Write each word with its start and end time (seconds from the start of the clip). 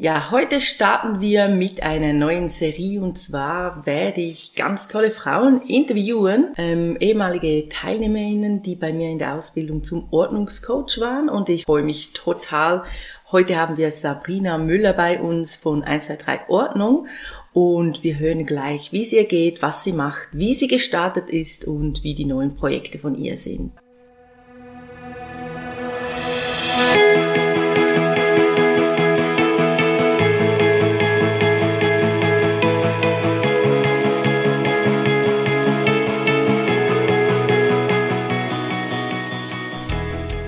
Ja, 0.00 0.30
heute 0.30 0.60
starten 0.60 1.20
wir 1.20 1.48
mit 1.48 1.82
einer 1.82 2.12
neuen 2.12 2.48
Serie 2.48 3.00
und 3.00 3.18
zwar 3.18 3.84
werde 3.84 4.20
ich 4.20 4.54
ganz 4.54 4.86
tolle 4.86 5.10
Frauen 5.10 5.60
interviewen, 5.62 6.52
ähm, 6.56 6.96
ehemalige 7.00 7.68
Teilnehmerinnen, 7.68 8.62
die 8.62 8.76
bei 8.76 8.92
mir 8.92 9.10
in 9.10 9.18
der 9.18 9.34
Ausbildung 9.34 9.82
zum 9.82 10.06
Ordnungscoach 10.12 11.00
waren 11.00 11.28
und 11.28 11.48
ich 11.48 11.64
freue 11.64 11.82
mich 11.82 12.12
total. 12.12 12.84
Heute 13.32 13.56
haben 13.56 13.76
wir 13.76 13.90
Sabrina 13.90 14.56
Müller 14.56 14.92
bei 14.92 15.20
uns 15.20 15.56
von 15.56 15.82
123 15.82 16.48
Ordnung 16.48 17.08
und 17.52 18.04
wir 18.04 18.20
hören 18.20 18.46
gleich, 18.46 18.92
wie 18.92 19.02
es 19.02 19.12
ihr 19.12 19.24
geht, 19.24 19.62
was 19.62 19.82
sie 19.82 19.92
macht, 19.92 20.28
wie 20.30 20.54
sie 20.54 20.68
gestartet 20.68 21.28
ist 21.28 21.66
und 21.66 22.04
wie 22.04 22.14
die 22.14 22.24
neuen 22.24 22.54
Projekte 22.54 23.00
von 23.00 23.16
ihr 23.16 23.36
sind. 23.36 23.72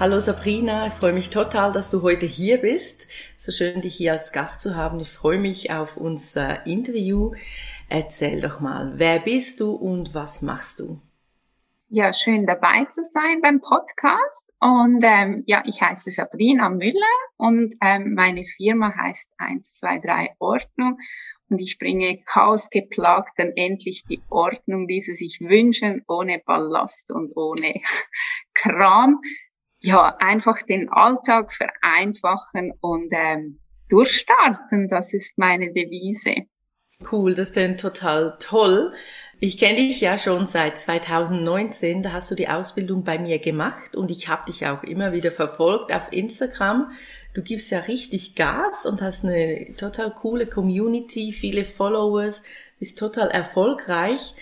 Hallo 0.00 0.20
Sabrina, 0.20 0.86
ich 0.86 0.92
freue 0.92 1.12
mich 1.12 1.28
total, 1.28 1.72
dass 1.72 1.90
du 1.90 2.02
heute 2.02 2.24
hier 2.24 2.58
bist. 2.58 3.08
So 3.36 3.50
schön, 3.50 3.80
dich 3.80 3.96
hier 3.96 4.12
als 4.12 4.30
Gast 4.30 4.60
zu 4.60 4.76
haben. 4.76 5.00
Ich 5.00 5.10
freue 5.10 5.40
mich 5.40 5.72
auf 5.72 5.96
unser 5.96 6.64
Interview. 6.66 7.32
Erzähl 7.88 8.40
doch 8.40 8.60
mal, 8.60 8.92
wer 8.94 9.18
bist 9.18 9.58
du 9.58 9.72
und 9.72 10.14
was 10.14 10.40
machst 10.40 10.78
du? 10.78 11.00
Ja, 11.88 12.12
schön 12.12 12.46
dabei 12.46 12.84
zu 12.84 13.02
sein 13.02 13.40
beim 13.42 13.60
Podcast. 13.60 14.48
Und 14.60 15.02
ähm, 15.02 15.42
ja, 15.48 15.64
ich 15.66 15.82
heiße 15.82 16.12
Sabrina 16.12 16.68
Müller 16.68 17.16
und 17.36 17.74
ähm, 17.82 18.14
meine 18.14 18.44
Firma 18.44 18.94
heißt 18.94 19.32
123 19.38 20.36
Ordnung. 20.38 20.98
Und 21.50 21.60
ich 21.60 21.76
bringe 21.80 22.22
chaosgeplagten 22.24 23.52
endlich 23.56 24.04
die 24.08 24.22
Ordnung, 24.30 24.86
die 24.86 25.00
sie 25.00 25.14
sich 25.14 25.40
wünschen, 25.40 26.04
ohne 26.06 26.38
Ballast 26.38 27.10
und 27.10 27.36
ohne 27.36 27.80
Kram 28.54 29.20
ja, 29.80 30.16
einfach 30.18 30.62
den 30.62 30.88
Alltag 30.88 31.52
vereinfachen 31.52 32.72
und 32.80 33.08
ähm, 33.12 33.60
durchstarten. 33.88 34.88
Das 34.88 35.14
ist 35.14 35.38
meine 35.38 35.72
Devise. 35.72 36.46
Cool, 37.12 37.34
das 37.34 37.50
ist 37.50 37.80
total 37.80 38.36
toll. 38.40 38.92
Ich 39.38 39.56
kenne 39.56 39.76
dich 39.76 40.00
ja 40.00 40.18
schon 40.18 40.48
seit 40.48 40.80
2019, 40.80 42.02
da 42.02 42.12
hast 42.12 42.28
du 42.32 42.34
die 42.34 42.48
Ausbildung 42.48 43.04
bei 43.04 43.20
mir 43.20 43.38
gemacht 43.38 43.94
und 43.94 44.10
ich 44.10 44.28
habe 44.28 44.50
dich 44.50 44.66
auch 44.66 44.82
immer 44.82 45.12
wieder 45.12 45.30
verfolgt 45.30 45.94
auf 45.94 46.12
Instagram. 46.12 46.90
Du 47.34 47.42
gibst 47.42 47.70
ja 47.70 47.78
richtig 47.80 48.34
Gas 48.34 48.84
und 48.84 49.00
hast 49.00 49.24
eine 49.24 49.74
total 49.76 50.10
coole 50.10 50.48
Community, 50.48 51.32
viele 51.32 51.64
Followers, 51.64 52.42
bist 52.80 52.98
total 52.98 53.28
erfolgreich. 53.30 54.34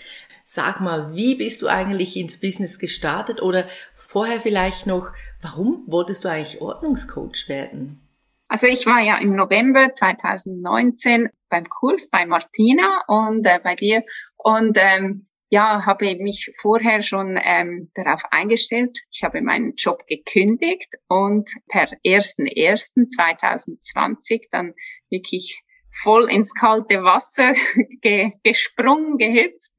Sag 0.43 0.79
mal, 0.79 1.13
wie 1.13 1.35
bist 1.35 1.61
du 1.61 1.67
eigentlich 1.67 2.17
ins 2.17 2.39
Business 2.39 2.79
gestartet 2.79 3.39
oder 3.39 3.67
vorher 4.07 4.39
vielleicht 4.39 4.87
noch, 4.87 5.11
Warum 5.41 5.83
wolltest 5.87 6.23
du 6.25 6.29
eigentlich 6.29 6.61
Ordnungscoach 6.61 7.47
werden? 7.47 8.01
Also 8.47 8.67
ich 8.67 8.85
war 8.85 9.01
ja 9.01 9.17
im 9.17 9.35
November 9.35 9.91
2019 9.91 11.29
beim 11.49 11.67
Kurs 11.69 12.07
bei 12.09 12.25
Martina 12.25 13.03
und 13.07 13.45
äh, 13.45 13.59
bei 13.63 13.75
dir 13.75 14.03
und 14.37 14.77
ähm, 14.79 15.27
ja, 15.49 15.85
habe 15.85 16.13
mich 16.15 16.53
vorher 16.59 17.01
schon 17.01 17.39
ähm, 17.41 17.89
darauf 17.93 18.23
eingestellt. 18.31 18.97
Ich 19.11 19.23
habe 19.23 19.41
meinen 19.41 19.75
Job 19.75 20.05
gekündigt 20.07 20.89
und 21.07 21.49
per 21.69 21.87
1.1.2020 22.03 24.47
dann 24.51 24.73
wirklich 25.09 25.63
voll 26.03 26.29
ins 26.29 26.53
kalte 26.53 27.01
Wasser 27.03 27.53
ge 28.01 28.33
gesprungen, 28.43 29.17
gehüpft. 29.17 29.71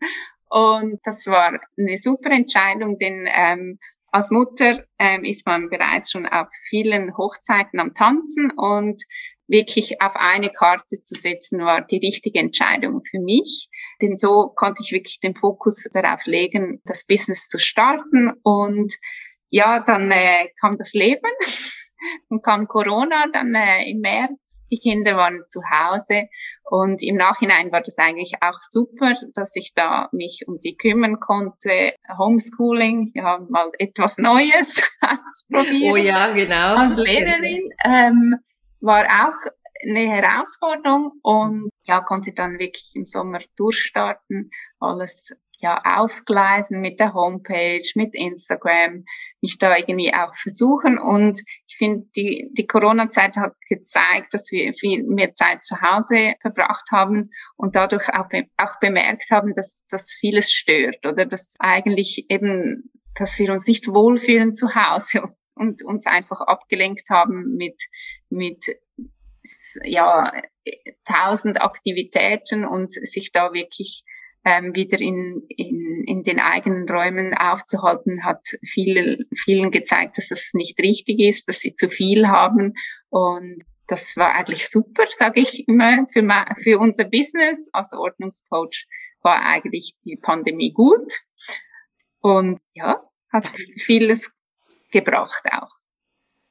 Und 0.48 1.00
das 1.04 1.26
war 1.26 1.60
eine 1.78 1.98
super 1.98 2.30
Entscheidung, 2.30 2.98
denn 2.98 3.28
ähm, 3.30 3.78
als 4.10 4.30
Mutter 4.30 4.84
ähm, 4.98 5.24
ist 5.24 5.46
man 5.46 5.68
bereits 5.70 6.10
schon 6.10 6.26
auf 6.26 6.48
vielen 6.68 7.16
Hochzeiten 7.16 7.80
am 7.80 7.94
Tanzen 7.94 8.50
und 8.56 9.02
wirklich 9.48 10.00
auf 10.00 10.14
eine 10.14 10.50
Karte 10.50 11.02
zu 11.02 11.14
setzen 11.14 11.60
war 11.60 11.80
die 11.80 11.98
richtige 11.98 12.38
Entscheidung 12.38 13.02
für 13.02 13.18
mich. 13.18 13.68
Denn 14.00 14.16
so 14.16 14.52
konnte 14.54 14.82
ich 14.82 14.92
wirklich 14.92 15.20
den 15.20 15.34
Fokus 15.34 15.88
darauf 15.92 16.24
legen, 16.26 16.80
das 16.84 17.04
Business 17.04 17.48
zu 17.48 17.58
starten. 17.58 18.32
Und 18.42 18.94
ja, 19.48 19.80
dann 19.80 20.10
äh, 20.10 20.48
kam 20.60 20.78
das 20.78 20.92
Leben 20.92 21.30
und 22.28 22.42
kam 22.42 22.68
Corona 22.68 23.26
dann 23.32 23.54
äh, 23.54 23.90
im 23.90 24.00
März. 24.00 24.66
Die 24.70 24.78
Kinder 24.78 25.16
waren 25.16 25.42
zu 25.48 25.60
Hause 25.70 26.28
und 26.64 27.02
im 27.02 27.16
Nachhinein 27.16 27.72
war 27.72 27.80
das 27.80 27.98
eigentlich 27.98 28.34
auch 28.40 28.58
super, 28.58 29.14
dass 29.34 29.56
ich 29.56 29.74
da 29.74 30.08
mich 30.12 30.44
um 30.46 30.56
sie 30.56 30.76
kümmern 30.76 31.20
konnte. 31.20 31.94
Homeschooling, 32.18 33.12
ja, 33.14 33.38
mal 33.48 33.70
etwas 33.78 34.18
Neues 34.18 34.82
ausprobieren. 35.00 35.92
Oh 35.92 35.96
ja, 35.96 36.32
genau. 36.32 36.76
Als 36.76 36.96
Lehrerin 36.96 37.70
ähm, 37.84 38.36
war 38.80 39.04
auch 39.04 39.52
eine 39.82 40.08
Herausforderung 40.08 41.12
und 41.22 41.70
ja, 41.86 42.00
konnte 42.00 42.32
dann 42.32 42.58
wirklich 42.58 42.92
im 42.94 43.04
Sommer 43.04 43.40
durchstarten, 43.56 44.50
alles 44.80 45.36
ja 45.60 45.80
aufgleisen 45.84 46.80
mit 46.80 47.00
der 47.00 47.14
Homepage, 47.14 47.82
mit 47.94 48.14
Instagram, 48.14 49.04
mich 49.40 49.58
da 49.58 49.76
irgendwie 49.76 50.12
auch 50.14 50.34
versuchen. 50.34 50.98
Und 50.98 51.40
ich 51.66 51.76
finde, 51.76 52.06
die, 52.16 52.50
die 52.56 52.66
Corona-Zeit 52.66 53.36
hat 53.36 53.54
gezeigt, 53.68 54.34
dass 54.34 54.50
wir 54.52 54.72
viel 54.74 55.02
mehr 55.04 55.32
Zeit 55.32 55.64
zu 55.64 55.80
Hause 55.80 56.34
verbracht 56.40 56.90
haben 56.92 57.30
und 57.56 57.74
dadurch 57.74 58.08
auch, 58.08 58.28
auch 58.56 58.78
bemerkt 58.80 59.30
haben, 59.30 59.54
dass 59.54 59.86
das 59.90 60.16
vieles 60.18 60.52
stört 60.52 61.04
oder 61.04 61.26
dass 61.26 61.56
eigentlich 61.58 62.26
eben, 62.28 62.90
dass 63.16 63.38
wir 63.38 63.52
uns 63.52 63.66
nicht 63.66 63.88
wohlfühlen 63.88 64.54
zu 64.54 64.74
Hause 64.74 65.22
und 65.54 65.84
uns 65.84 66.06
einfach 66.06 66.40
abgelenkt 66.40 67.10
haben 67.10 67.56
mit, 67.56 67.82
mit 68.30 68.64
ja, 69.82 70.32
tausend 71.04 71.60
Aktivitäten 71.60 72.64
und 72.64 72.92
sich 72.92 73.32
da 73.32 73.52
wirklich 73.52 74.04
ähm, 74.44 74.74
wieder 74.74 75.00
in, 75.00 75.42
in, 75.48 76.04
in 76.06 76.22
den 76.22 76.40
eigenen 76.40 76.88
Räumen 76.88 77.34
aufzuhalten, 77.34 78.24
hat 78.24 78.40
viele, 78.64 79.18
vielen 79.34 79.70
gezeigt, 79.70 80.18
dass 80.18 80.30
es 80.30 80.54
nicht 80.54 80.78
richtig 80.80 81.20
ist, 81.20 81.48
dass 81.48 81.60
sie 81.60 81.74
zu 81.74 81.90
viel 81.90 82.28
haben. 82.28 82.74
Und 83.10 83.64
das 83.86 84.16
war 84.16 84.34
eigentlich 84.34 84.68
super, 84.68 85.04
sage 85.08 85.40
ich 85.40 85.68
immer, 85.68 86.06
für, 86.12 86.22
für 86.62 86.78
unser 86.78 87.04
Business 87.04 87.70
als 87.72 87.92
Ordnungscoach 87.92 88.86
war 89.22 89.42
eigentlich 89.42 89.96
die 90.04 90.16
Pandemie 90.16 90.72
gut. 90.72 91.12
Und 92.20 92.60
ja, 92.74 93.02
hat 93.30 93.48
vieles 93.76 94.32
gebracht 94.90 95.42
auch. 95.52 95.70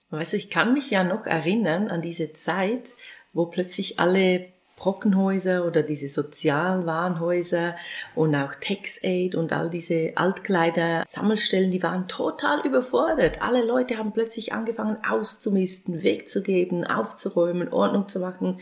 Weißt 0.09 0.33
du, 0.33 0.37
ich 0.37 0.49
kann 0.49 0.73
mich 0.73 0.89
ja 0.89 1.03
noch 1.03 1.25
erinnern 1.25 1.89
an 1.89 2.01
diese 2.01 2.33
Zeit, 2.33 2.95
wo 3.33 3.47
plötzlich 3.47 3.99
alle 3.99 4.53
Brockenhäuser 4.77 5.65
oder 5.65 5.83
diese 5.83 6.07
Sozialwarenhäuser 6.07 7.75
und 8.15 8.35
auch 8.35 8.53
TaxAid 8.55 9.35
und 9.35 9.51
all 9.51 9.69
diese 9.69 10.13
Altkleider-Sammelstellen, 10.15 11.71
die 11.71 11.83
waren 11.83 12.07
total 12.07 12.65
überfordert. 12.65 13.41
Alle 13.41 13.65
Leute 13.65 13.97
haben 13.97 14.13
plötzlich 14.13 14.53
angefangen 14.53 14.97
auszumisten, 15.03 16.03
wegzugeben, 16.03 16.85
aufzuräumen, 16.85 17.73
Ordnung 17.73 18.07
zu 18.07 18.19
machen. 18.19 18.59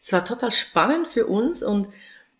Es 0.00 0.12
war 0.12 0.24
total 0.24 0.52
spannend 0.52 1.08
für 1.08 1.26
uns 1.26 1.62
und 1.62 1.88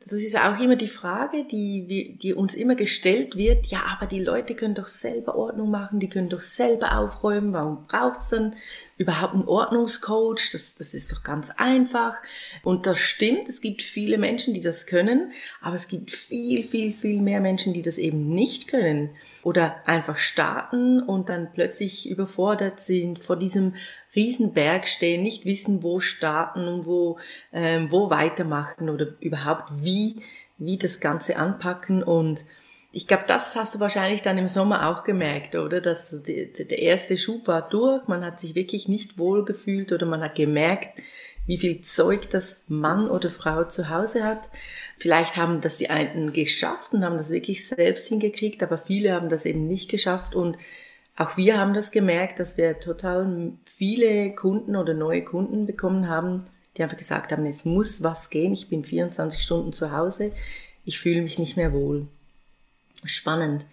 das 0.09 0.21
ist 0.21 0.39
auch 0.39 0.61
immer 0.61 0.77
die 0.77 0.87
Frage, 0.87 1.45
die, 1.45 2.17
die 2.17 2.33
uns 2.33 2.55
immer 2.55 2.77
gestellt 2.77 3.35
wird, 3.35 3.67
ja, 3.67 3.83
aber 3.91 4.07
die 4.07 4.23
Leute 4.23 4.55
können 4.55 4.77
doch 4.77 4.87
selber 4.87 5.35
Ordnung 5.35 5.69
machen, 5.71 5.99
die 5.99 6.09
können 6.09 6.29
doch 6.29 6.43
selber 6.43 6.97
aufräumen, 6.97 7.53
warum 7.53 7.87
braucht 7.89 8.19
es 8.19 8.29
dann 8.29 8.55
überhaupt 8.99 9.35
einen 9.35 9.49
Ordnungscoach? 9.49 10.53
Das, 10.53 10.77
das 10.77 10.95
ist 10.95 11.11
doch 11.11 11.25
ganz 11.25 11.51
einfach. 11.51 12.15
Und 12.63 12.87
das 12.87 13.01
stimmt, 13.01 13.49
es 13.49 13.61
gibt 13.61 13.83
viele 13.83 14.17
Menschen, 14.17 14.55
die 14.55 14.63
das 14.63 14.87
können, 14.87 15.33
aber 15.61 15.75
es 15.75 15.89
gibt 15.89 16.13
viel, 16.13 16.63
viel, 16.63 16.93
viel 16.93 17.21
mehr 17.21 17.41
Menschen, 17.41 17.73
die 17.73 17.83
das 17.83 17.99
eben 17.99 18.29
nicht 18.29 18.69
können 18.69 19.11
oder 19.43 19.83
einfach 19.89 20.19
starten 20.19 21.01
und 21.01 21.31
dann 21.31 21.53
plötzlich 21.53 22.09
überfordert 22.09 22.79
sind 22.79 23.19
vor 23.19 23.37
diesem 23.37 23.75
Riesenberg 24.17 24.89
stehen, 24.89 25.23
nicht 25.23 25.45
wissen, 25.45 25.83
wo 25.83 26.01
starten 26.01 26.67
und 26.67 26.87
wo, 26.87 27.19
ähm, 27.53 27.91
wo 27.93 28.11
weitermachen 28.11 28.89
oder 28.89 29.09
überhaupt 29.21 29.71
wie, 29.77 30.23
wie 30.59 30.79
das 30.79 31.01
Ganze 31.01 31.37
anpacken. 31.37 32.03
Und 32.03 32.47
ich 32.93 33.07
glaube, 33.07 33.25
das 33.27 33.55
hast 33.57 33.75
du 33.75 33.81
wahrscheinlich 33.81 34.23
dann 34.23 34.39
im 34.39 34.49
Sommer 34.49 34.89
auch 34.89 35.05
gemerkt, 35.05 35.55
oder? 35.55 35.81
Dass 35.83 36.23
die, 36.23 36.51
der 36.51 36.79
erste 36.79 37.19
Schub 37.19 37.47
war 37.47 37.69
durch, 37.69 38.09
man 38.09 38.25
hat 38.25 38.41
sich 38.41 38.55
wirklich 38.55 38.89
nicht 38.89 39.19
wohl 39.19 39.45
gefühlt 39.45 39.93
oder 39.93 40.07
man 40.07 40.23
hat 40.23 40.35
gemerkt, 40.35 41.01
wie 41.47 41.59
viel 41.59 41.81
Zeug 41.81 42.29
das 42.31 42.65
Mann 42.69 43.09
oder 43.09 43.31
Frau 43.31 43.65
zu 43.65 43.89
Hause 43.89 44.25
hat. 44.25 44.51
Vielleicht 44.99 45.37
haben 45.37 45.61
das 45.61 45.77
die 45.77 45.91
einen 45.91 46.33
geschafft 46.33 46.93
und 46.93 47.05
haben 47.05 47.19
das 47.19 47.31
wirklich 47.31 47.69
selbst 47.69 48.09
hingekriegt, 48.09 48.63
aber 48.63 48.79
viele 48.79 49.13
haben 49.13 49.29
das 49.29 49.47
eben 49.47 49.69
nicht 49.69 49.89
geschafft 49.91 50.35
und 50.35 50.57
auch 51.17 51.37
wir 51.37 51.59
haben 51.59 51.75
das 51.75 51.91
gemerkt, 51.91 52.39
dass 52.41 52.57
wir 52.57 52.79
total 52.79 53.53
viele 53.65 54.35
Kunden 54.35 54.77
oder 54.77 54.95
neue 54.95 55.25
Kunden 55.25 55.67
bekommen 55.67 56.09
haben, 56.09 56.47
die 56.77 56.83
einfach 56.83 56.97
gesagt 56.97 57.33
haben, 57.33 57.47
es 57.47 57.65
muss 57.65 58.03
was 58.03 58.29
gehen, 58.31 58.53
ich 58.53 58.69
bin 58.69 58.85
24 58.85 59.43
Stunden 59.43 59.73
zu 59.73 59.93
Hause, 59.93 60.33
ich 60.85 60.99
fühle 60.99 61.23
mich 61.23 61.39
nicht 61.39 61.57
mehr 61.57 61.73
wohl. 61.73 62.07
Spannend. 63.05 63.67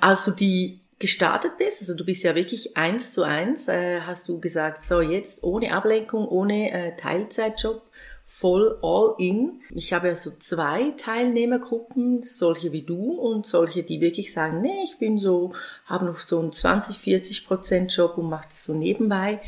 Als 0.00 0.24
du 0.24 0.32
die 0.32 0.80
gestartet 0.98 1.58
bist, 1.58 1.80
also 1.80 1.94
du 1.94 2.04
bist 2.04 2.22
ja 2.24 2.34
wirklich 2.34 2.76
eins 2.76 3.12
zu 3.12 3.22
eins, 3.22 3.68
äh, 3.68 4.00
hast 4.02 4.28
du 4.28 4.38
gesagt, 4.40 4.84
so 4.84 5.00
jetzt 5.00 5.42
ohne 5.42 5.72
Ablenkung, 5.72 6.28
ohne 6.28 6.70
äh, 6.72 6.96
Teilzeitjob, 6.96 7.82
voll 8.32 8.78
all 8.80 9.16
in. 9.18 9.60
Ich 9.74 9.92
habe 9.92 10.06
ja 10.06 10.14
so 10.14 10.30
zwei 10.38 10.92
Teilnehmergruppen, 10.96 12.22
solche 12.22 12.70
wie 12.70 12.82
du 12.82 13.14
und 13.14 13.44
solche, 13.44 13.82
die 13.82 14.00
wirklich 14.00 14.32
sagen, 14.32 14.60
nee, 14.60 14.84
ich 14.84 14.98
bin 14.98 15.18
so, 15.18 15.52
habe 15.84 16.06
noch 16.06 16.18
so 16.18 16.38
einen 16.38 16.52
20, 16.52 16.98
40 16.98 17.46
Prozent 17.46 17.94
Job 17.94 18.16
und 18.16 18.30
mache 18.30 18.46
das 18.48 18.64
so 18.64 18.72
nebenbei. 18.72 19.40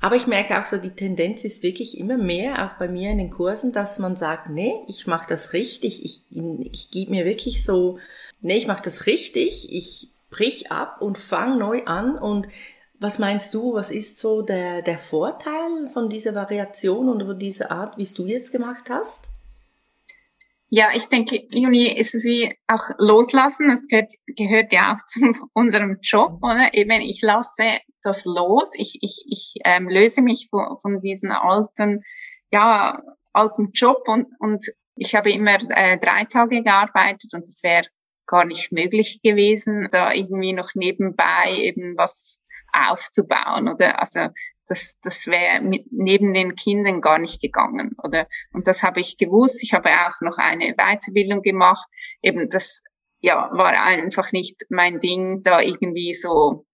Aber 0.00 0.14
ich 0.14 0.26
merke 0.26 0.60
auch 0.60 0.66
so, 0.66 0.76
die 0.76 0.90
Tendenz 0.90 1.42
ist 1.44 1.62
wirklich 1.62 1.96
immer 1.96 2.18
mehr, 2.18 2.66
auch 2.66 2.78
bei 2.78 2.86
mir 2.86 3.10
in 3.10 3.18
den 3.18 3.30
Kursen, 3.30 3.72
dass 3.72 3.98
man 3.98 4.14
sagt, 4.14 4.50
nee, 4.50 4.74
ich 4.88 5.06
mache 5.06 5.26
das 5.26 5.54
richtig, 5.54 6.04
ich, 6.04 6.24
ich 6.70 6.90
gebe 6.90 7.12
mir 7.12 7.24
wirklich 7.24 7.64
so, 7.64 7.98
nee, 8.42 8.56
ich 8.56 8.66
mache 8.66 8.82
das 8.82 9.06
richtig, 9.06 9.72
ich 9.72 10.10
brich 10.28 10.70
ab 10.70 11.00
und 11.00 11.16
fange 11.16 11.58
neu 11.58 11.84
an 11.86 12.18
und 12.18 12.46
was 13.02 13.18
meinst 13.18 13.52
du, 13.52 13.74
was 13.74 13.90
ist 13.90 14.20
so 14.20 14.42
der, 14.42 14.80
der 14.82 14.96
Vorteil 14.96 15.88
von 15.92 16.08
dieser 16.08 16.34
Variation 16.34 17.08
und 17.08 17.24
von 17.24 17.38
dieser 17.38 17.70
Art, 17.72 17.98
wie 17.98 18.02
es 18.02 18.14
du 18.14 18.26
jetzt 18.26 18.52
gemacht 18.52 18.90
hast? 18.90 19.30
Ja, 20.68 20.88
ich 20.94 21.06
denke, 21.08 21.42
Juni, 21.52 21.86
ist 21.86 22.14
es 22.14 22.24
wie 22.24 22.56
auch 22.66 22.88
loslassen. 22.96 23.70
Es 23.70 23.88
gehört, 23.88 24.12
gehört 24.26 24.72
ja 24.72 24.94
auch 24.94 25.04
zu 25.04 25.20
unserem 25.52 25.98
Job, 26.00 26.38
oder? 26.42 26.72
Eben, 26.72 27.02
ich 27.02 27.20
lasse 27.20 27.80
das 28.02 28.24
los. 28.24 28.72
Ich, 28.76 28.98
ich, 29.02 29.24
ich 29.28 29.54
ähm, 29.64 29.88
löse 29.88 30.22
mich 30.22 30.48
von, 30.48 30.78
von 30.80 31.00
diesem 31.00 31.30
alten, 31.32 32.04
ja, 32.52 33.02
alten 33.32 33.72
Job 33.72 34.04
und, 34.06 34.28
und 34.38 34.64
ich 34.94 35.14
habe 35.14 35.30
immer 35.32 35.56
äh, 35.70 35.98
drei 35.98 36.24
Tage 36.24 36.62
gearbeitet 36.62 37.34
und 37.34 37.44
es 37.44 37.62
wäre 37.62 37.88
gar 38.26 38.44
nicht 38.44 38.72
möglich 38.72 39.20
gewesen, 39.22 39.88
da 39.90 40.12
irgendwie 40.12 40.52
noch 40.52 40.74
nebenbei 40.74 41.54
eben 41.54 41.96
was 41.96 42.41
aufzubauen 42.72 43.68
oder 43.68 44.00
also 44.00 44.28
das, 44.66 44.96
das 45.02 45.26
wäre 45.26 45.60
neben 45.90 46.32
den 46.32 46.54
Kindern 46.54 47.00
gar 47.00 47.18
nicht 47.18 47.40
gegangen 47.40 47.96
oder 48.02 48.26
und 48.52 48.66
das 48.66 48.82
habe 48.82 49.00
ich 49.00 49.18
gewusst. 49.18 49.62
Ich 49.62 49.74
habe 49.74 49.90
auch 49.90 50.20
noch 50.20 50.38
eine 50.38 50.74
Weiterbildung 50.76 51.42
gemacht. 51.42 51.88
Eben 52.22 52.48
das 52.48 52.82
ja 53.20 53.50
war 53.52 53.72
einfach 53.72 54.32
nicht 54.32 54.62
mein 54.70 55.00
Ding, 55.00 55.42
da 55.42 55.60
irgendwie 55.60 56.14
so 56.14 56.64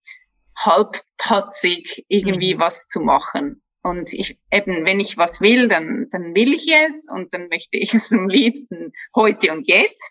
halbpatzig 0.56 2.04
irgendwie 2.08 2.54
mhm. 2.54 2.60
was 2.60 2.86
zu 2.86 3.00
machen. 3.00 3.62
Und 3.82 4.12
ich 4.12 4.38
eben, 4.50 4.84
wenn 4.84 4.98
ich 4.98 5.16
was 5.16 5.40
will, 5.40 5.68
dann, 5.68 6.08
dann 6.10 6.34
will 6.34 6.52
ich 6.52 6.66
es 6.68 7.06
und 7.08 7.32
dann 7.32 7.48
möchte 7.48 7.76
ich 7.76 7.94
es 7.94 8.12
am 8.12 8.28
liebsten 8.28 8.92
heute 9.14 9.52
und 9.52 9.68
jetzt. 9.68 10.10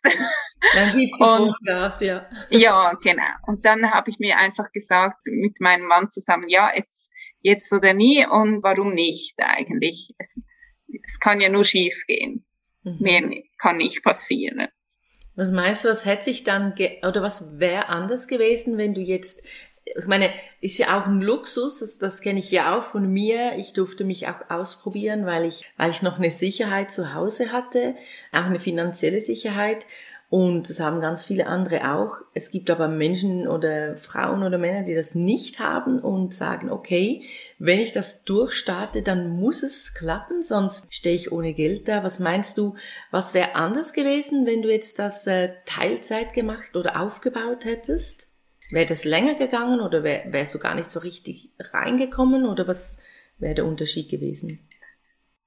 Dann 0.74 0.98
gibst 0.98 1.20
du 1.20 1.26
und, 1.26 1.56
Vollgas, 1.66 2.00
ja. 2.00 2.30
Ja, 2.50 2.94
genau. 3.04 3.24
Und 3.46 3.66
dann 3.66 3.92
habe 3.92 4.10
ich 4.10 4.20
mir 4.20 4.38
einfach 4.38 4.72
gesagt 4.72 5.18
mit 5.26 5.60
meinem 5.60 5.86
Mann 5.86 6.10
zusammen, 6.10 6.48
ja, 6.48 6.72
jetzt, 6.74 7.12
jetzt 7.42 7.72
oder 7.74 7.94
nie 7.94 8.26
und 8.26 8.64
warum 8.64 8.94
nicht 8.94 9.36
eigentlich? 9.40 10.14
Es, 10.18 10.36
es 11.06 11.20
kann 11.20 11.42
ja 11.42 11.50
nur 11.50 11.66
schief 11.66 12.06
gehen. 12.08 12.46
Mhm. 12.84 12.98
Mehr 13.00 13.30
kann 13.58 13.78
nicht 13.78 14.02
passieren. 14.02 14.70
Was 15.36 15.52
meinst 15.52 15.86
du, 15.86 15.90
was 15.90 16.06
hätte 16.06 16.24
sich 16.24 16.44
dann, 16.44 16.74
oder 17.04 17.22
was 17.22 17.60
wäre 17.60 17.90
anders 17.90 18.28
gewesen, 18.28 18.78
wenn 18.78 18.96
du 18.96 19.02
jetzt 19.02 19.48
ich 19.96 20.08
meine, 20.08 20.30
ist 20.62 20.78
ja 20.78 21.00
auch 21.00 21.06
ein 21.06 21.22
Luxus, 21.22 21.80
das, 21.80 21.98
das 21.98 22.22
kenne 22.22 22.40
ich 22.40 22.52
ja 22.52 22.78
auch 22.78 22.84
von 22.84 23.12
mir. 23.12 23.54
Ich 23.58 23.74
durfte 23.74 24.04
mich 24.04 24.28
auch 24.28 24.50
ausprobieren, 24.50 25.26
weil 25.26 25.46
ich, 25.46 25.66
weil 25.78 25.92
ich 25.92 26.02
noch 26.02 26.18
eine 26.18 26.32
Sicherheit 26.32 26.92
zu 26.92 27.14
Hause 27.14 27.52
hatte, 27.52 27.96
auch 28.32 28.46
eine 28.46 28.60
finanzielle 28.60 29.22
Sicherheit. 29.22 29.86
Und 30.30 30.70
das 30.70 30.82
haben 30.82 31.00
ganz 31.00 31.24
viele 31.24 31.48
andere 31.48 31.94
auch. 31.94 32.18
Es 32.34 32.52
gibt 32.52 32.70
aber 32.70 32.90
Menschen 32.90 33.48
oder 33.48 33.96
Frauen 33.96 34.44
oder 34.44 34.58
Männer, 34.58 34.84
die 34.84 34.94
das 34.94 35.16
nicht 35.16 35.60
haben 35.60 36.00
und 36.00 36.34
sagen, 36.34 36.70
okay, 36.70 37.24
wenn 37.60 37.80
ich 37.80 37.94
das 37.94 38.26
durchstarte, 38.26 39.04
dann 39.04 39.30
muss 39.30 39.64
es 39.64 39.94
klappen, 39.94 40.42
sonst 40.42 40.94
stehe 40.94 41.16
ich 41.16 41.32
ohne 41.32 41.54
Geld 41.54 41.88
da. 41.88 42.04
Was 42.04 42.20
meinst 42.20 42.58
du, 42.58 42.76
was 43.10 43.34
wäre 43.34 43.56
anders 43.56 43.94
gewesen, 43.94 44.46
wenn 44.46 44.62
du 44.62 44.70
jetzt 44.70 45.00
das 45.00 45.26
äh, 45.28 45.54
Teilzeit 45.66 46.34
gemacht 46.34 46.76
oder 46.76 47.00
aufgebaut 47.00 47.64
hättest? 47.64 48.37
Wäre 48.70 48.86
das 48.86 49.06
länger 49.06 49.36
gegangen 49.36 49.80
oder 49.80 50.04
wär, 50.04 50.32
wärst 50.32 50.54
du 50.54 50.60
gar 50.60 50.76
nicht 50.76 50.92
so 50.92 51.00
richtig 51.00 51.52
reingekommen 51.60 52.46
oder 52.46 52.68
was 52.68 53.00
wäre 53.38 53.56
der 53.56 53.66
Unterschied 53.66 54.10
gewesen? 54.10 54.68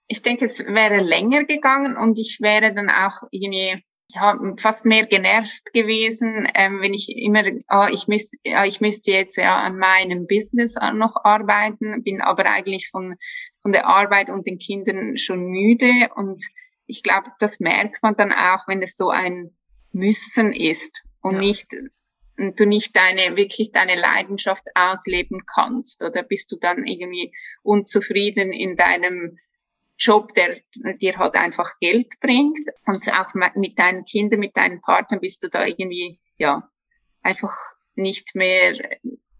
Ich 0.08 0.22
denke, 0.22 0.46
es 0.46 0.64
wäre 0.66 1.00
länger 1.00 1.44
gegangen 1.44 1.96
und 1.96 2.18
ich 2.18 2.38
wäre 2.40 2.74
dann 2.74 2.90
auch 2.90 3.22
irgendwie 3.30 3.82
ja, 4.12 4.38
fast 4.56 4.86
mehr 4.86 5.06
genervt 5.06 5.72
gewesen, 5.72 6.48
ähm, 6.54 6.80
wenn 6.80 6.94
ich 6.94 7.08
immer, 7.16 7.44
oh, 7.70 7.86
ich 7.92 8.08
müsste, 8.08 8.36
ja, 8.42 8.64
ich 8.64 8.80
müsste 8.80 9.12
jetzt 9.12 9.36
ja 9.36 9.56
an 9.56 9.78
meinem 9.78 10.26
Business 10.26 10.76
noch 10.94 11.16
arbeiten, 11.22 12.02
bin 12.02 12.20
aber 12.20 12.46
eigentlich 12.46 12.88
von, 12.90 13.16
von 13.62 13.72
der 13.72 13.86
Arbeit 13.86 14.28
und 14.30 14.46
den 14.46 14.58
Kindern 14.58 15.16
schon 15.16 15.46
müde 15.46 16.10
und 16.16 16.44
ich 16.86 17.02
glaube, 17.04 17.30
das 17.38 17.60
merkt 17.60 18.02
man 18.02 18.16
dann 18.16 18.32
auch, 18.32 18.66
wenn 18.66 18.82
es 18.82 18.96
so 18.96 19.10
ein 19.10 19.54
Müssen 19.92 20.52
ist 20.52 21.02
und 21.20 21.34
ja. 21.34 21.40
nicht 21.40 21.68
du 22.56 22.66
nicht 22.66 22.96
deine, 22.96 23.36
wirklich 23.36 23.72
deine 23.72 23.96
Leidenschaft 23.96 24.64
ausleben 24.74 25.44
kannst 25.46 26.02
oder 26.02 26.22
bist 26.22 26.50
du 26.52 26.56
dann 26.56 26.86
irgendwie 26.86 27.32
unzufrieden 27.62 28.52
in 28.52 28.76
deinem 28.76 29.38
Job, 29.98 30.32
der 30.34 30.58
dir 31.00 31.18
halt 31.18 31.34
einfach 31.34 31.78
Geld 31.78 32.14
bringt 32.20 32.58
und 32.86 33.12
auch 33.12 33.34
mit 33.54 33.78
deinen 33.78 34.04
Kindern, 34.04 34.40
mit 34.40 34.56
deinen 34.56 34.80
Partnern 34.80 35.20
bist 35.20 35.42
du 35.42 35.48
da 35.48 35.66
irgendwie, 35.66 36.18
ja, 36.38 36.70
einfach 37.22 37.54
nicht 37.94 38.34
mehr 38.34 38.74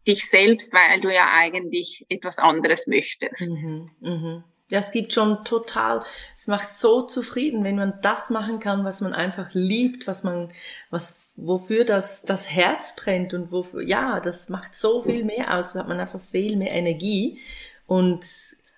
dich 0.07 0.29
selbst, 0.29 0.75
weil 0.75 1.01
du 1.01 1.13
ja 1.13 1.31
eigentlich 1.33 2.05
etwas 2.09 2.39
anderes 2.39 2.87
möchtest. 2.87 3.51
Mhm, 3.53 3.91
mh. 4.01 4.45
Ja, 4.71 4.79
es 4.79 4.93
gibt 4.93 5.13
schon 5.13 5.45
total, 5.45 6.03
es 6.35 6.47
macht 6.47 6.75
so 6.75 7.03
zufrieden, 7.03 7.65
wenn 7.65 7.77
man 7.77 7.95
das 8.03 8.31
machen 8.31 8.61
kann, 8.61 8.85
was 8.85 9.01
man 9.01 9.13
einfach 9.13 9.51
liebt, 9.53 10.07
was 10.07 10.23
man, 10.23 10.53
was, 10.91 11.17
wofür 11.37 11.85
das, 11.85 12.23
das 12.23 12.51
Herz 12.51 12.95
brennt 12.97 13.35
und 13.35 13.53
wofür, 13.53 13.83
ja, 13.83 14.21
das 14.21 14.49
macht 14.49 14.77
so 14.77 15.03
viel 15.03 15.25
mehr 15.25 15.57
aus, 15.57 15.73
da 15.73 15.81
hat 15.81 15.89
man 15.89 16.01
einfach 16.01 16.21
viel 16.31 16.57
mehr 16.57 16.73
Energie. 16.73 17.39
Und 17.87 18.25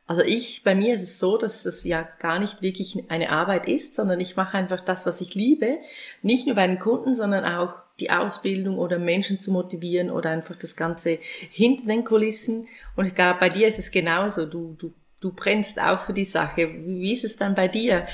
also 0.06 0.22
ich, 0.22 0.62
bei 0.64 0.74
mir 0.74 0.94
ist 0.94 1.02
es 1.02 1.18
so, 1.18 1.38
dass 1.38 1.64
es 1.64 1.84
ja 1.84 2.06
gar 2.18 2.38
nicht 2.38 2.60
wirklich 2.60 3.04
eine 3.08 3.30
Arbeit 3.30 3.68
ist, 3.68 3.94
sondern 3.94 4.20
ich 4.20 4.36
mache 4.36 4.56
einfach 4.58 4.80
das, 4.80 5.06
was 5.06 5.20
ich 5.20 5.34
liebe. 5.34 5.78
Nicht 6.22 6.46
nur 6.46 6.56
bei 6.56 6.66
den 6.66 6.78
Kunden, 6.78 7.14
sondern 7.14 7.44
auch 7.44 7.74
die 8.00 8.10
Ausbildung 8.10 8.78
oder 8.78 8.98
Menschen 8.98 9.38
zu 9.38 9.52
motivieren 9.52 10.10
oder 10.10 10.30
einfach 10.30 10.56
das 10.56 10.76
Ganze 10.76 11.18
hinter 11.50 11.86
den 11.86 12.04
Kulissen. 12.04 12.66
Und 12.96 13.06
ich 13.06 13.14
glaube, 13.14 13.40
bei 13.40 13.48
dir 13.48 13.68
ist 13.68 13.78
es 13.78 13.90
genauso. 13.90 14.44
Du, 14.44 14.74
du 14.78 14.92
du 15.22 15.32
brennst 15.32 15.80
auch 15.80 16.02
für 16.02 16.12
die 16.12 16.26
Sache. 16.26 16.68
Wie 16.84 17.12
ist 17.12 17.24
es 17.24 17.36
dann 17.36 17.54
bei 17.54 17.68
dir? 17.68 18.06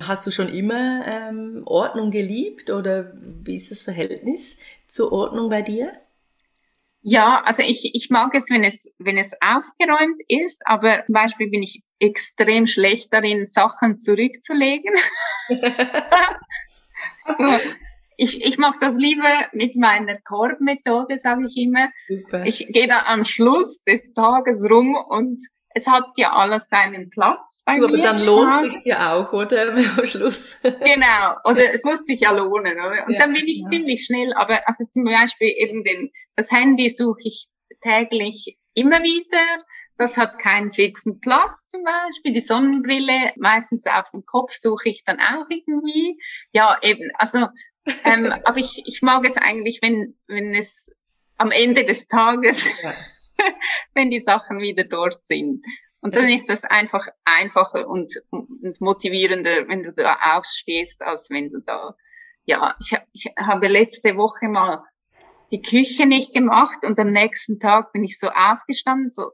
Hast 0.00 0.26
du 0.26 0.32
schon 0.32 0.48
immer 0.48 1.06
ähm, 1.06 1.62
Ordnung 1.66 2.10
geliebt 2.10 2.70
oder 2.70 3.12
wie 3.14 3.54
ist 3.54 3.70
das 3.70 3.82
Verhältnis 3.82 4.60
zur 4.88 5.12
Ordnung 5.12 5.48
bei 5.50 5.62
dir? 5.62 5.92
Ja, 7.02 7.42
also 7.44 7.62
ich, 7.62 7.94
ich 7.94 8.08
mag 8.08 8.34
es, 8.34 8.50
wenn 8.50 8.64
es, 8.64 8.90
wenn 8.98 9.18
es 9.18 9.34
aufgeräumt 9.34 10.22
ist, 10.26 10.62
aber 10.64 11.04
zum 11.04 11.12
Beispiel 11.12 11.50
bin 11.50 11.62
ich 11.62 11.82
extrem 11.98 12.66
schlecht 12.66 13.12
darin, 13.12 13.46
Sachen 13.46 14.00
zurückzulegen. 14.00 14.94
also 17.24 17.60
ich, 18.16 18.42
ich 18.42 18.56
mache 18.58 18.78
das 18.80 18.96
lieber 18.96 19.48
mit 19.52 19.76
meiner 19.76 20.18
Korbmethode, 20.22 21.18
sage 21.18 21.44
ich 21.46 21.56
immer. 21.58 21.90
Super. 22.08 22.46
Ich 22.46 22.66
gehe 22.68 22.88
da 22.88 23.04
am 23.06 23.24
Schluss 23.24 23.84
des 23.84 24.14
Tages 24.14 24.64
rum 24.68 24.94
und 24.94 25.40
es 25.74 25.88
hat 25.88 26.04
ja 26.16 26.32
alles 26.32 26.68
seinen 26.70 27.10
Platz 27.10 27.62
bei 27.64 27.78
du, 27.78 27.88
mir. 27.88 27.94
Aber 27.94 27.98
dann 27.98 28.24
lohnt 28.24 28.72
sich 28.72 28.84
ja 28.84 29.14
auch, 29.14 29.32
oder? 29.32 29.74
Am 29.98 30.06
Schluss. 30.06 30.58
genau. 30.62 31.36
Oder 31.44 31.74
es 31.74 31.84
muss 31.84 32.06
sich 32.06 32.20
ja 32.20 32.30
lohnen, 32.30 32.74
oder? 32.74 33.06
Und 33.06 33.14
ja, 33.14 33.18
dann 33.18 33.32
bin 33.32 33.46
ich 33.46 33.60
ja. 33.60 33.66
ziemlich 33.66 34.04
schnell. 34.04 34.32
Aber 34.34 34.66
also 34.68 34.84
zum 34.84 35.04
Beispiel 35.04 35.52
eben 35.58 35.82
den, 35.84 36.12
das 36.36 36.50
Handy 36.52 36.88
suche 36.88 37.20
ich 37.24 37.48
täglich 37.82 38.56
immer 38.74 39.02
wieder. 39.02 39.64
Das 39.96 40.16
hat 40.16 40.38
keinen 40.38 40.72
fixen 40.72 41.20
Platz 41.20 41.68
zum 41.68 41.82
Beispiel. 41.84 42.32
Die 42.32 42.40
Sonnenbrille 42.40 43.32
meistens 43.36 43.86
auf 43.86 44.10
dem 44.12 44.24
Kopf 44.24 44.52
suche 44.56 44.88
ich 44.88 45.04
dann 45.04 45.20
auch 45.20 45.46
irgendwie. 45.48 46.20
Ja, 46.52 46.78
eben. 46.82 47.10
Also, 47.18 47.46
ähm, 48.04 48.32
aber 48.44 48.58
ich, 48.58 48.82
ich 48.86 49.02
mag 49.02 49.26
es 49.26 49.36
eigentlich, 49.36 49.80
wenn, 49.82 50.16
wenn 50.28 50.54
es 50.54 50.90
am 51.36 51.50
Ende 51.50 51.84
des 51.84 52.06
Tages 52.06 52.64
ja. 52.82 52.94
wenn 53.94 54.10
die 54.10 54.20
Sachen 54.20 54.58
wieder 54.60 54.84
dort 54.84 55.24
sind. 55.26 55.64
Und 56.00 56.16
dann 56.16 56.28
ist 56.28 56.50
das 56.50 56.64
einfach 56.64 57.08
einfacher 57.24 57.88
und, 57.88 58.12
und 58.30 58.78
motivierender, 58.80 59.68
wenn 59.68 59.84
du 59.84 59.92
da 59.92 60.36
aufstehst, 60.36 61.00
als 61.00 61.30
wenn 61.30 61.50
du 61.50 61.60
da, 61.60 61.96
ja, 62.44 62.76
ich, 62.78 62.94
ich 63.14 63.32
habe 63.38 63.68
letzte 63.68 64.16
Woche 64.16 64.48
mal 64.48 64.84
die 65.50 65.62
Küche 65.62 66.04
nicht 66.04 66.34
gemacht 66.34 66.78
und 66.82 66.98
am 66.98 67.10
nächsten 67.10 67.58
Tag 67.58 67.92
bin 67.92 68.04
ich 68.04 68.18
so 68.18 68.28
aufgestanden, 68.28 69.08
so 69.08 69.30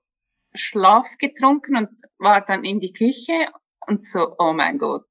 Schlaf 0.55 1.09
getrunken 1.19 1.77
und 1.77 1.89
war 2.19 2.41
dann 2.41 2.63
in 2.65 2.79
die 2.79 2.93
Küche 2.93 3.49
und 3.87 4.07
so, 4.07 4.37
oh 4.39 4.53
mein 4.53 4.79
Gott. 4.79 5.09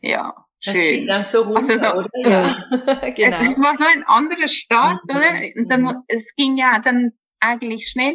Ja, 0.00 0.44
schön. 0.60 0.74
Das 0.74 0.88
zieht 0.90 1.08
dann 1.08 1.24
so 1.24 1.42
runter, 1.42 1.72
also 1.72 1.78
so, 1.78 1.94
oder? 1.94 2.10
Ja, 2.16 3.10
genau. 3.16 3.38
Es 3.38 3.62
war 3.62 3.76
so 3.76 3.84
ein 3.84 4.04
anderer 4.06 4.48
Start, 4.48 5.00
mhm. 5.04 5.16
oder? 5.16 5.30
Und 5.56 5.70
dann, 5.70 5.82
mhm. 5.82 6.02
es 6.08 6.34
ging 6.36 6.58
ja 6.58 6.80
dann 6.80 7.12
eigentlich 7.44 7.88
schnell 7.88 8.14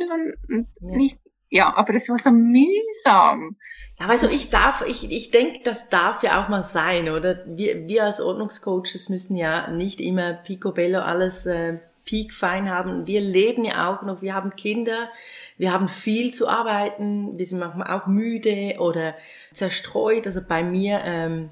und, 0.50 0.68
ja. 0.80 0.98
nicht, 0.98 1.20
ja, 1.50 1.76
aber 1.76 1.94
es 1.96 2.10
war 2.10 2.18
so 2.18 2.32
mühsam. 2.32 3.58
Ja, 4.00 4.08
also 4.08 4.30
ich 4.30 4.50
darf, 4.50 4.84
ich, 4.88 5.12
ich 5.12 5.32
denke, 5.32 5.60
das 5.64 5.90
darf 5.90 6.24
ja 6.24 6.44
auch 6.44 6.50
mal 6.50 6.64
sein, 6.64 7.10
oder? 7.10 7.44
Wir, 7.46 7.88
wir 7.88 8.06
als 8.06 8.22
Ordnungscoaches 8.22 9.10
müssen 9.10 9.36
ja 9.36 9.70
nicht 9.70 10.00
immer 10.00 10.34
picobello 10.34 11.00
alles 11.00 11.46
äh, 11.46 11.80
peakfein 12.06 12.70
haben. 12.70 13.08
Wir 13.08 13.22
leben 13.22 13.66
ja 13.66 13.90
auch 13.90 14.04
noch, 14.04 14.22
wir 14.22 14.34
haben 14.34 14.56
Kinder, 14.56 15.10
wir 15.58 15.74
haben 15.74 15.90
viel 15.90 16.34
zu 16.34 16.48
arbeiten, 16.48 17.38
wir 17.38 17.46
sind 17.46 17.60
manchmal 17.60 17.92
auch 17.92 18.08
müde 18.08 18.78
oder 18.80 19.16
zerstreut. 19.54 20.26
Also 20.26 20.42
bei 20.48 20.64
mir, 20.64 21.02
ähm, 21.04 21.50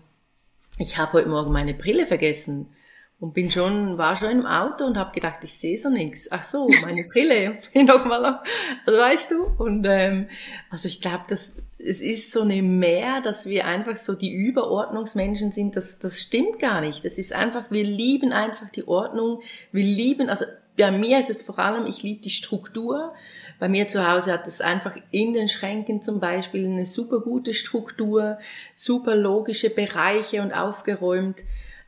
ich 0.80 0.98
habe 0.98 1.14
heute 1.14 1.30
Morgen 1.30 1.52
meine 1.52 1.74
Brille 1.74 2.08
vergessen. 2.08 2.74
Und 3.20 3.34
bin 3.34 3.50
schon, 3.50 3.98
war 3.98 4.16
schon 4.16 4.30
im 4.30 4.46
Auto 4.46 4.86
und 4.86 4.96
habe 4.96 5.12
gedacht, 5.12 5.44
ich 5.44 5.58
sehe 5.58 5.80
so 5.80 5.90
nichts. 5.90 6.32
Ach 6.32 6.44
so, 6.44 6.70
meine 6.84 7.04
Brille. 7.04 7.58
Nochmal, 7.74 8.42
also 8.86 9.00
weißt 9.00 9.32
du? 9.32 9.44
Und 9.58 9.88
ähm, 9.90 10.30
also 10.70 10.88
ich 10.88 11.02
glaube, 11.02 11.24
dass 11.28 11.56
es 11.80 12.02
ist 12.02 12.32
so 12.32 12.42
eine 12.42 12.62
Mehr, 12.62 13.22
dass 13.22 13.48
wir 13.48 13.66
einfach 13.66 13.98
so 13.98 14.14
die 14.14 14.32
Überordnungsmenschen 14.32 15.52
sind. 15.52 15.76
Das, 15.76 16.00
das 16.00 16.20
stimmt 16.20 16.60
gar 16.60 16.82
nicht. 16.82 17.06
Das 17.06 17.18
ist 17.18 17.34
einfach, 17.34 17.72
wir 17.72 17.84
lieben 17.84 18.34
einfach 18.34 18.70
die 18.70 18.88
Ordnung. 18.88 19.42
Wir 19.72 19.84
lieben, 19.84 20.30
also 20.30 20.46
bei 20.78 20.92
mir 20.92 21.20
ist 21.20 21.30
es 21.30 21.42
vor 21.42 21.60
allem, 21.60 21.88
ich 21.88 22.04
liebe 22.04 22.22
die 22.22 22.30
Struktur. 22.30 23.14
Bei 23.60 23.68
mir 23.68 23.88
zu 23.88 24.08
Hause 24.08 24.32
hat 24.34 24.46
es 24.48 24.62
einfach 24.62 24.96
in 25.12 25.34
den 25.34 25.48
Schränken 25.48 26.02
zum 26.02 26.20
Beispiel 26.20 26.66
eine 26.66 26.86
super 26.86 27.20
gute 27.20 27.54
Struktur, 27.54 28.38
super 28.76 29.16
logische 29.16 29.72
Bereiche 29.72 30.42
und 30.42 30.54
aufgeräumt. 30.54 31.42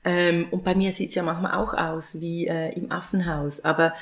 Ähm, 0.09 0.47
und 0.49 0.63
bei 0.63 0.73
mir 0.73 0.91
sieht 0.91 1.09
es 1.09 1.15
ja 1.15 1.21
manchmal 1.21 1.53
auch 1.53 1.75
aus 1.75 2.19
wie 2.19 2.47
äh, 2.47 2.73
im 2.73 2.91
Affenhaus. 2.91 3.63
Aber 3.63 3.93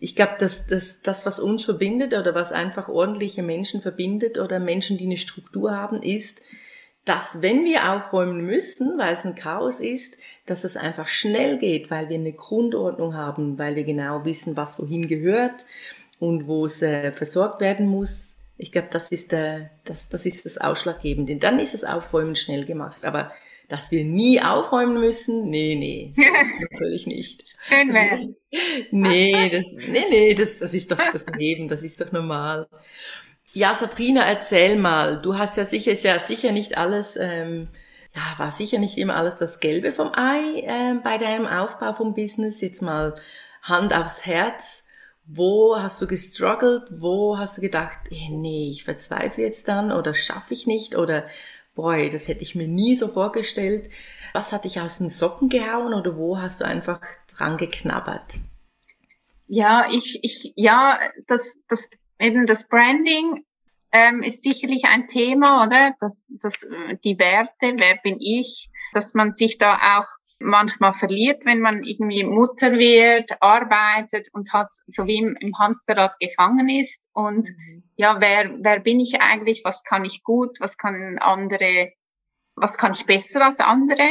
ich 0.00 0.16
glaube, 0.16 0.34
dass, 0.38 0.66
dass 0.66 1.00
das, 1.00 1.26
was 1.26 1.38
uns 1.38 1.64
verbindet 1.64 2.12
oder 2.12 2.34
was 2.34 2.50
einfach 2.50 2.88
ordentliche 2.88 3.44
Menschen 3.44 3.80
verbindet 3.80 4.36
oder 4.36 4.58
Menschen, 4.58 4.98
die 4.98 5.04
eine 5.04 5.16
Struktur 5.16 5.70
haben, 5.70 6.02
ist, 6.02 6.42
dass 7.04 7.40
wenn 7.40 7.64
wir 7.64 7.92
aufräumen 7.92 8.44
müssen, 8.44 8.98
weil 8.98 9.12
es 9.12 9.24
ein 9.24 9.36
Chaos 9.36 9.80
ist, 9.80 10.18
dass 10.44 10.64
es 10.64 10.76
einfach 10.76 11.06
schnell 11.06 11.58
geht, 11.58 11.88
weil 11.88 12.08
wir 12.08 12.16
eine 12.16 12.32
Grundordnung 12.32 13.14
haben, 13.14 13.56
weil 13.56 13.76
wir 13.76 13.84
genau 13.84 14.24
wissen, 14.24 14.56
was 14.56 14.80
wohin 14.80 15.06
gehört 15.06 15.66
und 16.18 16.48
wo 16.48 16.64
es 16.64 16.82
äh, 16.82 17.12
versorgt 17.12 17.60
werden 17.60 17.86
muss. 17.86 18.38
Ich 18.56 18.72
glaube, 18.72 18.88
das 18.90 19.12
ist, 19.12 19.32
äh, 19.32 19.66
das, 19.84 20.08
das 20.08 20.26
ist 20.26 20.46
das 20.46 20.58
Ausschlaggebende. 20.58 21.36
Dann 21.36 21.60
ist 21.60 21.74
das 21.74 21.84
Aufräumen 21.84 22.34
schnell 22.34 22.64
gemacht. 22.64 23.04
Aber 23.04 23.30
dass 23.68 23.90
wir 23.90 24.04
nie 24.04 24.40
aufräumen 24.40 25.00
müssen. 25.00 25.48
Nee, 25.48 25.76
nee, 25.76 26.12
so 26.14 26.22
natürlich 26.72 27.06
nicht. 27.06 27.56
Schön 27.62 27.92
wäre. 27.92 28.34
Nee, 28.90 29.50
das, 29.50 29.88
nee, 29.88 30.04
nee, 30.08 30.34
das, 30.34 30.58
das 30.58 30.74
ist 30.74 30.90
doch 30.90 30.98
das 30.98 31.24
Leben, 31.36 31.68
das 31.68 31.82
ist 31.82 32.00
doch 32.00 32.12
normal. 32.12 32.68
Ja, 33.52 33.74
Sabrina, 33.74 34.22
erzähl 34.22 34.76
mal. 34.76 35.20
Du 35.22 35.38
hast 35.38 35.56
ja 35.56 35.64
sicher, 35.64 35.92
ist 35.92 36.04
ja 36.04 36.18
sicher 36.18 36.52
nicht 36.52 36.76
alles, 36.76 37.16
ähm, 37.16 37.68
ja, 38.14 38.22
war 38.38 38.50
sicher 38.50 38.78
nicht 38.78 38.98
immer 38.98 39.16
alles 39.16 39.36
das 39.36 39.60
Gelbe 39.60 39.92
vom 39.92 40.12
Ei 40.14 40.60
äh, 40.60 40.94
bei 41.02 41.18
deinem 41.18 41.46
Aufbau 41.46 41.94
vom 41.94 42.14
Business. 42.14 42.60
Jetzt 42.60 42.82
mal 42.82 43.14
Hand 43.62 43.94
aufs 43.94 44.26
Herz. 44.26 44.86
Wo 45.26 45.76
hast 45.78 46.02
du 46.02 46.06
gestruggelt? 46.06 46.82
Wo 46.90 47.38
hast 47.38 47.56
du 47.56 47.62
gedacht, 47.62 47.98
eh, 48.10 48.28
nee, 48.30 48.68
ich 48.70 48.84
verzweifle 48.84 49.44
jetzt 49.44 49.68
dann 49.68 49.90
oder 49.90 50.12
schaffe 50.12 50.52
ich 50.52 50.66
nicht 50.66 50.96
oder 50.96 51.24
boy, 51.74 52.08
das 52.08 52.28
hätte 52.28 52.42
ich 52.42 52.54
mir 52.54 52.68
nie 52.68 52.94
so 52.94 53.08
vorgestellt. 53.08 53.88
Was 54.32 54.52
hat 54.52 54.64
dich 54.64 54.80
aus 54.80 54.98
den 54.98 55.10
Socken 55.10 55.48
gehauen 55.48 55.94
oder 55.94 56.16
wo 56.16 56.38
hast 56.38 56.60
du 56.60 56.64
einfach 56.64 57.00
dran 57.36 57.56
geknabbert? 57.56 58.38
Ja, 59.46 59.88
ich, 59.90 60.18
ich, 60.22 60.52
ja, 60.56 60.98
das, 61.26 61.60
das, 61.68 61.90
eben 62.18 62.46
das 62.46 62.68
Branding 62.68 63.44
ähm, 63.92 64.22
ist 64.22 64.42
sicherlich 64.42 64.84
ein 64.86 65.06
Thema, 65.06 65.64
oder? 65.64 65.94
Das, 66.00 66.26
das, 66.28 66.66
die 67.04 67.18
Werte, 67.18 67.74
wer 67.76 67.96
bin 68.02 68.16
ich? 68.18 68.70
Dass 68.92 69.14
man 69.14 69.34
sich 69.34 69.58
da 69.58 69.98
auch 69.98 70.06
manchmal 70.40 70.92
verliert, 70.92 71.44
wenn 71.44 71.60
man 71.60 71.82
irgendwie 71.82 72.24
Mutter 72.24 72.72
wird, 72.72 73.30
arbeitet 73.40 74.28
und 74.32 74.52
hat 74.52 74.68
so 74.86 75.06
wie 75.06 75.18
im, 75.18 75.36
im 75.40 75.58
Hamsterrad 75.58 76.18
gefangen 76.18 76.68
ist. 76.68 77.08
Und 77.12 77.48
mhm. 77.48 77.84
ja, 77.96 78.20
wer, 78.20 78.50
wer 78.60 78.80
bin 78.80 79.00
ich 79.00 79.20
eigentlich? 79.20 79.62
Was 79.64 79.84
kann 79.84 80.04
ich 80.04 80.22
gut? 80.22 80.58
Was 80.60 80.76
kann 80.76 81.18
andere? 81.18 81.92
Was 82.56 82.78
kann 82.78 82.92
ich 82.92 83.06
besser 83.06 83.44
als 83.44 83.60
andere? 83.60 84.08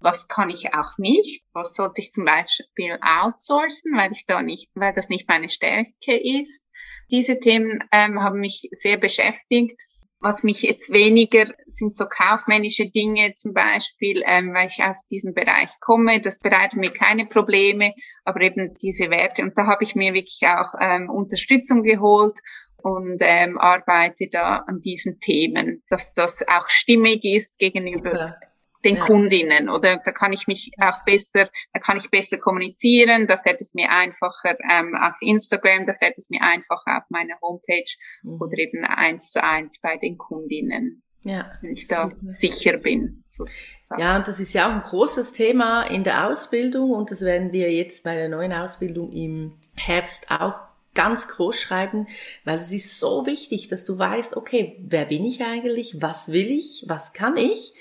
Was 0.00 0.26
kann 0.26 0.50
ich 0.50 0.74
auch 0.74 0.98
nicht? 0.98 1.44
Was 1.52 1.74
sollte 1.74 2.00
ich 2.00 2.12
zum 2.12 2.24
Beispiel 2.24 2.98
outsourcen, 3.00 3.96
weil 3.96 4.10
ich 4.12 4.26
da 4.26 4.42
nicht, 4.42 4.70
weil 4.74 4.92
das 4.92 5.08
nicht 5.08 5.28
meine 5.28 5.48
Stärke 5.48 6.16
ist? 6.16 6.64
Diese 7.10 7.38
Themen 7.38 7.84
ähm, 7.92 8.20
haben 8.20 8.40
mich 8.40 8.68
sehr 8.72 8.96
beschäftigt. 8.96 9.78
Was 10.22 10.44
mich 10.44 10.62
jetzt 10.62 10.92
weniger 10.92 11.46
sind 11.66 11.96
so 11.96 12.06
kaufmännische 12.06 12.88
Dinge 12.88 13.34
zum 13.34 13.54
Beispiel, 13.54 14.22
ähm, 14.24 14.54
weil 14.54 14.66
ich 14.66 14.82
aus 14.82 15.06
diesem 15.08 15.34
Bereich 15.34 15.70
komme. 15.80 16.20
Das 16.20 16.40
bereitet 16.40 16.78
mir 16.78 16.92
keine 16.92 17.26
Probleme, 17.26 17.92
aber 18.24 18.40
eben 18.42 18.72
diese 18.80 19.10
Werte. 19.10 19.42
Und 19.42 19.58
da 19.58 19.66
habe 19.66 19.82
ich 19.82 19.96
mir 19.96 20.14
wirklich 20.14 20.40
auch 20.46 20.74
ähm, 20.80 21.10
Unterstützung 21.10 21.82
geholt 21.82 22.38
und 22.76 23.18
ähm, 23.20 23.58
arbeite 23.58 24.28
da 24.30 24.58
an 24.58 24.80
diesen 24.80 25.18
Themen, 25.18 25.82
dass 25.90 26.14
das 26.14 26.46
auch 26.46 26.68
stimmig 26.68 27.24
ist 27.24 27.58
gegenüber 27.58 28.10
Super 28.10 28.51
den 28.84 28.96
ja. 28.96 29.04
Kundinnen 29.04 29.68
oder 29.68 29.98
da 30.04 30.12
kann 30.12 30.32
ich 30.32 30.46
mich 30.46 30.72
auch 30.80 31.04
besser, 31.04 31.48
da 31.72 31.80
kann 31.80 31.96
ich 31.96 32.10
besser 32.10 32.38
kommunizieren, 32.38 33.26
da 33.26 33.36
fällt 33.36 33.60
es 33.60 33.74
mir 33.74 33.90
einfacher 33.90 34.56
ähm, 34.70 34.94
auf 34.94 35.16
Instagram, 35.20 35.86
da 35.86 35.94
fällt 35.94 36.18
es 36.18 36.30
mir 36.30 36.42
einfacher 36.42 36.98
auf 36.98 37.04
meiner 37.10 37.40
Homepage 37.40 37.84
mhm. 38.22 38.40
oder 38.40 38.58
eben 38.58 38.84
eins 38.84 39.32
zu 39.32 39.42
eins 39.42 39.80
bei 39.80 39.96
den 39.96 40.18
Kundinnen. 40.18 41.02
Ja, 41.24 41.52
wenn 41.60 41.72
ich 41.72 41.86
da 41.86 42.10
super. 42.10 42.32
sicher 42.32 42.78
bin. 42.78 43.22
Sozusagen. 43.30 44.00
Ja, 44.00 44.16
und 44.16 44.26
das 44.26 44.40
ist 44.40 44.52
ja 44.54 44.68
auch 44.68 44.72
ein 44.72 44.82
großes 44.82 45.32
Thema 45.32 45.84
in 45.84 46.02
der 46.02 46.28
Ausbildung 46.28 46.90
und 46.90 47.10
das 47.12 47.22
werden 47.22 47.52
wir 47.52 47.72
jetzt 47.72 48.02
bei 48.02 48.16
der 48.16 48.28
neuen 48.28 48.52
Ausbildung 48.52 49.08
im 49.08 49.52
Herbst 49.76 50.30
auch 50.30 50.54
ganz 50.94 51.28
groß 51.28 51.58
schreiben, 51.58 52.06
weil 52.44 52.56
es 52.56 52.72
ist 52.72 52.98
so 52.98 53.24
wichtig, 53.24 53.68
dass 53.68 53.84
du 53.84 53.98
weißt, 53.98 54.36
okay, 54.36 54.76
wer 54.80 55.06
bin 55.06 55.24
ich 55.24 55.42
eigentlich, 55.42 56.02
was 56.02 56.32
will 56.32 56.50
ich, 56.50 56.84
was 56.88 57.12
kann 57.12 57.36
ich 57.36 57.74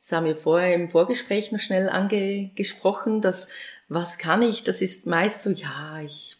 das 0.00 0.12
haben 0.12 0.26
wir 0.26 0.36
vorher 0.36 0.74
im 0.74 0.90
Vorgespräch 0.90 1.52
noch 1.52 1.60
schnell 1.60 1.88
angesprochen, 1.88 3.20
dass 3.20 3.48
was 3.88 4.18
kann 4.18 4.42
ich, 4.42 4.64
das 4.64 4.82
ist 4.82 5.06
meist 5.06 5.42
so, 5.42 5.50
ja, 5.50 6.00
ich, 6.04 6.36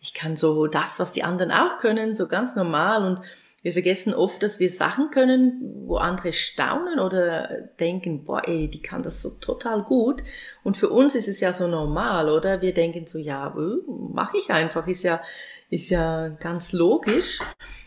ich 0.00 0.14
kann 0.14 0.36
so 0.36 0.66
das, 0.66 1.00
was 1.00 1.12
die 1.12 1.24
anderen 1.24 1.50
auch 1.50 1.78
können, 1.78 2.14
so 2.14 2.28
ganz 2.28 2.56
normal 2.56 3.04
und 3.04 3.20
wir 3.64 3.72
vergessen 3.72 4.12
oft, 4.12 4.42
dass 4.42 4.60
wir 4.60 4.68
Sachen 4.68 5.10
können, 5.10 5.86
wo 5.86 5.96
andere 5.96 6.34
staunen 6.34 6.98
oder 6.98 7.62
denken, 7.80 8.22
boah, 8.24 8.46
ey, 8.46 8.68
die 8.68 8.82
kann 8.82 9.02
das 9.02 9.22
so 9.22 9.30
total 9.40 9.82
gut. 9.84 10.22
Und 10.62 10.76
für 10.76 10.90
uns 10.90 11.14
ist 11.14 11.28
es 11.28 11.40
ja 11.40 11.50
so 11.54 11.66
normal, 11.66 12.28
oder? 12.28 12.60
Wir 12.60 12.74
denken 12.74 13.06
so, 13.06 13.18
ja, 13.18 13.56
äh, 13.56 13.90
mache 14.12 14.36
ich 14.36 14.50
einfach, 14.50 14.86
ist 14.86 15.02
ja, 15.02 15.22
ist 15.70 15.88
ja 15.88 16.28
ganz 16.28 16.74
logisch. 16.74 17.40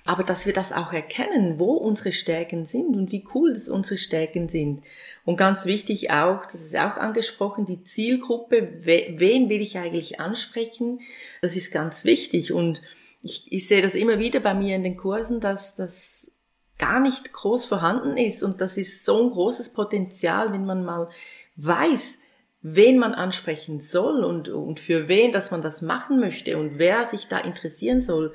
Aber 0.07 0.23
dass 0.23 0.45
wir 0.45 0.53
das 0.53 0.71
auch 0.71 0.93
erkennen, 0.93 1.59
wo 1.59 1.73
unsere 1.73 2.13
Stärken 2.13 2.63
sind 2.63 2.95
und 2.95 3.11
wie 3.11 3.27
cool 3.35 3.53
das 3.53 3.67
unsere 3.67 3.97
Stärken 3.97 4.47
sind. 4.47 4.81
Und 5.25 5.35
ganz 5.35 5.65
wichtig 5.65 6.11
auch, 6.11 6.45
das 6.45 6.63
ist 6.63 6.77
auch 6.77 6.95
angesprochen, 6.95 7.65
die 7.65 7.83
Zielgruppe, 7.83 8.69
wen 8.83 9.49
will 9.49 9.61
ich 9.61 9.77
eigentlich 9.77 10.21
ansprechen? 10.21 11.01
Das 11.41 11.57
ist 11.57 11.73
ganz 11.73 12.05
wichtig 12.05 12.53
und 12.53 12.81
ich, 13.21 13.51
ich 13.51 13.67
sehe 13.67 13.81
das 13.81 13.95
immer 13.95 14.17
wieder 14.17 14.39
bei 14.39 14.53
mir 14.53 14.77
in 14.77 14.83
den 14.83 14.95
Kursen, 14.95 15.41
dass 15.41 15.75
das 15.75 16.31
gar 16.79 17.01
nicht 17.01 17.33
groß 17.33 17.65
vorhanden 17.65 18.15
ist 18.15 18.43
und 18.43 18.61
das 18.61 18.77
ist 18.77 19.03
so 19.03 19.21
ein 19.21 19.29
großes 19.29 19.73
Potenzial, 19.73 20.53
wenn 20.53 20.65
man 20.65 20.85
mal 20.85 21.09
weiß, 21.57 22.21
wen 22.61 22.97
man 22.97 23.13
ansprechen 23.13 23.81
soll 23.81 24.23
und, 24.23 24.47
und 24.47 24.79
für 24.79 25.09
wen, 25.09 25.33
dass 25.33 25.51
man 25.51 25.61
das 25.61 25.81
machen 25.81 26.21
möchte 26.21 26.57
und 26.57 26.79
wer 26.79 27.03
sich 27.03 27.27
da 27.27 27.39
interessieren 27.39 27.99
soll, 27.99 28.33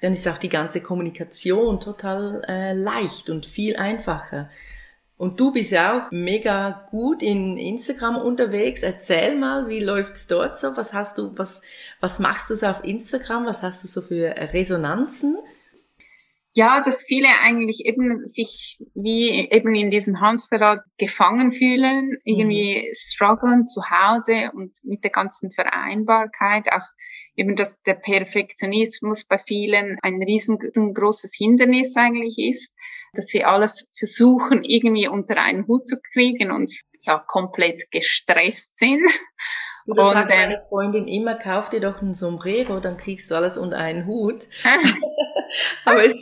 dann 0.00 0.12
ist 0.12 0.26
auch 0.28 0.38
die 0.38 0.48
ganze 0.48 0.80
Kommunikation 0.80 1.80
total 1.80 2.42
äh, 2.48 2.72
leicht 2.72 3.30
und 3.30 3.46
viel 3.46 3.76
einfacher. 3.76 4.50
Und 5.20 5.38
du 5.38 5.52
bist 5.52 5.70
ja 5.70 5.98
auch 5.98 6.10
mega 6.12 6.88
gut 6.90 7.22
in 7.22 7.58
Instagram 7.58 8.16
unterwegs. 8.16 8.82
Erzähl 8.82 9.36
mal, 9.36 9.68
wie 9.68 9.80
läuft's 9.80 10.26
dort 10.26 10.58
so? 10.58 10.74
Was 10.78 10.94
hast 10.94 11.18
du, 11.18 11.36
was, 11.36 11.60
was 12.00 12.18
machst 12.20 12.48
du 12.48 12.54
so 12.54 12.66
auf 12.66 12.82
Instagram? 12.84 13.44
Was 13.44 13.62
hast 13.62 13.84
du 13.84 13.88
so 13.88 14.00
für 14.00 14.34
Resonanzen? 14.54 15.36
Ja, 16.54 16.82
dass 16.82 17.04
viele 17.04 17.28
eigentlich 17.42 17.86
eben 17.86 18.26
sich 18.26 18.78
wie 18.94 19.48
eben 19.50 19.74
in 19.74 19.90
diesem 19.90 20.20
Hamsterrad 20.20 20.80
gefangen 20.98 21.52
fühlen, 21.52 22.18
irgendwie 22.24 22.88
mhm. 22.88 22.92
strugglen 22.92 23.66
zu 23.66 23.82
Hause 23.88 24.50
und 24.52 24.72
mit 24.82 25.04
der 25.04 25.12
ganzen 25.12 25.52
Vereinbarkeit, 25.52 26.66
auch 26.72 26.86
eben, 27.36 27.54
dass 27.54 27.80
der 27.82 27.94
Perfektionismus 27.94 29.26
bei 29.26 29.38
vielen 29.38 29.96
ein 30.02 30.20
riesengroßes 30.22 31.32
Hindernis 31.36 31.96
eigentlich 31.96 32.36
ist 32.38 32.72
dass 33.12 33.32
wir 33.32 33.48
alles 33.48 33.90
versuchen, 33.96 34.64
irgendwie 34.64 35.08
unter 35.08 35.36
einen 35.36 35.66
Hut 35.66 35.86
zu 35.86 35.96
kriegen 36.12 36.50
und 36.50 36.70
ja, 37.02 37.18
komplett 37.18 37.90
gestresst 37.90 38.76
sind. 38.76 39.08
Und 39.90 39.98
das 39.98 40.10
sagt 40.10 40.30
meine 40.30 40.60
Freundin 40.68 41.08
immer, 41.08 41.34
kauf 41.34 41.70
dir 41.70 41.80
doch 41.80 42.00
ein 42.00 42.14
Sombrero, 42.14 42.80
dann 42.80 42.96
kriegst 42.96 43.30
du 43.30 43.34
alles 43.34 43.58
unter 43.58 43.78
einen 43.78 44.06
Hut. 44.06 44.46
Aber 45.84 46.04
es 46.04 46.14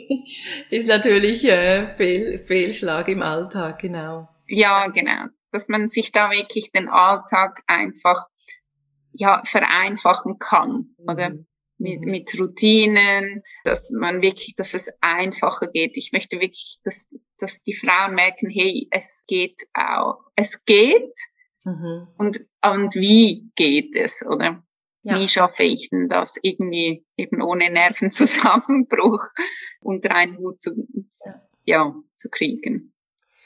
ist 0.69 0.87
natürlich 0.87 1.45
äh, 1.45 1.87
Fehl, 1.95 2.39
Fehlschlag 2.39 3.07
im 3.07 3.21
Alltag, 3.21 3.79
genau. 3.79 4.27
Ja, 4.47 4.87
genau. 4.87 5.25
Dass 5.51 5.67
man 5.67 5.87
sich 5.87 6.11
da 6.11 6.31
wirklich 6.31 6.71
den 6.71 6.89
Alltag 6.89 7.61
einfach 7.67 8.27
ja 9.11 9.41
vereinfachen 9.45 10.37
kann, 10.39 10.95
oder? 10.97 11.31
Mhm 11.31 11.45
mit, 11.79 12.01
mhm. 12.01 12.11
mit 12.11 12.39
Routinen, 12.39 13.43
dass 13.63 13.89
man 13.89 14.21
wirklich, 14.21 14.55
dass 14.55 14.73
es 14.73 14.91
einfacher 15.01 15.67
geht. 15.67 15.97
Ich 15.97 16.11
möchte 16.11 16.39
wirklich, 16.39 16.79
dass, 16.83 17.09
dass 17.37 17.63
die 17.63 17.73
Frauen 17.73 18.15
merken, 18.15 18.49
hey, 18.49 18.87
es 18.91 19.23
geht 19.27 19.63
auch, 19.73 20.19
es 20.35 20.65
geht 20.65 21.13
mhm. 21.63 22.07
und, 22.17 22.45
und 22.61 22.95
wie 22.95 23.49
geht 23.55 23.95
es, 23.95 24.25
oder? 24.25 24.63
Ja. 25.03 25.17
Wie 25.17 25.27
schaffe 25.27 25.63
ich 25.63 25.89
denn 25.89 26.09
das 26.09 26.37
irgendwie 26.41 27.05
eben 27.15 27.41
ohne 27.41 27.71
Nervenzusammenbruch 27.71 29.27
unter 29.81 30.11
einen 30.11 30.37
Hut 30.37 30.59
zu, 30.59 30.87
ja. 31.25 31.39
ja 31.63 31.95
zu 32.17 32.29
kriegen? 32.29 32.93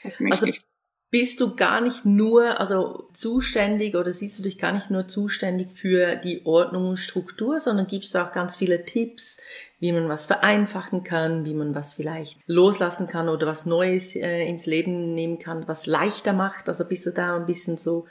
Das 0.02 0.20
möchte 0.20 0.46
also, 0.46 0.62
bist 1.10 1.40
du 1.40 1.54
gar 1.54 1.80
nicht 1.80 2.04
nur, 2.04 2.58
also 2.58 3.08
zuständig 3.14 3.94
oder 3.94 4.12
siehst 4.12 4.36
du 4.36 4.42
dich 4.42 4.58
gar 4.58 4.72
nicht 4.72 4.90
nur 4.90 5.06
zuständig 5.06 5.70
für 5.70 6.16
die 6.16 6.44
Ordnung 6.44 6.88
und 6.88 6.96
Struktur, 6.96 7.60
sondern 7.60 7.86
gibst 7.86 8.14
du 8.14 8.18
auch 8.18 8.32
ganz 8.32 8.56
viele 8.56 8.84
Tipps, 8.84 9.40
wie 9.84 9.92
man 9.92 10.08
was 10.08 10.24
vereinfachen 10.24 11.04
kann, 11.04 11.44
wie 11.44 11.52
man 11.52 11.74
was 11.74 11.92
vielleicht 11.92 12.40
loslassen 12.46 13.06
kann 13.06 13.28
oder 13.28 13.46
was 13.46 13.66
Neues 13.66 14.16
äh, 14.16 14.48
ins 14.48 14.64
Leben 14.64 15.12
nehmen 15.12 15.38
kann, 15.38 15.68
was 15.68 15.84
leichter 15.84 16.32
macht. 16.32 16.68
Also 16.68 16.88
bist 16.88 17.04
du 17.04 17.10
da 17.10 17.36
ein 17.36 17.44
bisschen 17.44 17.76
so 17.76 18.06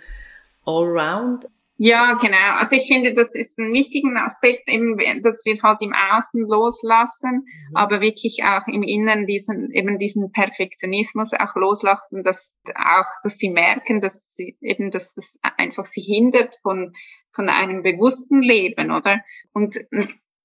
allround 0.68 1.48
ja, 1.78 2.14
genau. 2.14 2.60
Also 2.60 2.76
ich 2.76 2.86
finde, 2.86 3.14
das 3.14 3.34
ist 3.34 3.58
ein 3.58 3.74
wichtiger 3.74 4.24
Aspekt, 4.24 4.70
eben, 4.70 4.96
dass 5.24 5.44
wir 5.44 5.60
halt 5.64 5.82
im 5.82 5.92
Außen 5.92 6.42
loslassen, 6.48 7.48
mhm. 7.48 7.76
aber 7.76 8.00
wirklich 8.00 8.44
auch 8.44 8.68
im 8.68 8.84
Inneren 8.84 9.26
diesen, 9.26 9.72
eben 9.72 9.98
diesen 9.98 10.32
Perfektionismus 10.32 11.34
auch 11.34 11.56
loslassen, 11.56 12.22
dass 12.22 12.60
auch, 12.76 13.08
dass 13.24 13.40
sie 13.40 13.50
merken, 13.50 14.02
dass 14.02 14.36
sie 14.36 14.56
eben, 14.62 14.92
dass 14.92 15.16
das 15.16 15.40
einfach 15.58 15.86
sie 15.86 16.02
hindert 16.02 16.60
von, 16.62 16.94
von 17.32 17.50
einem 17.50 17.82
bewussten 17.82 18.44
Leben, 18.44 18.92
oder? 18.92 19.22
Und 19.52 19.80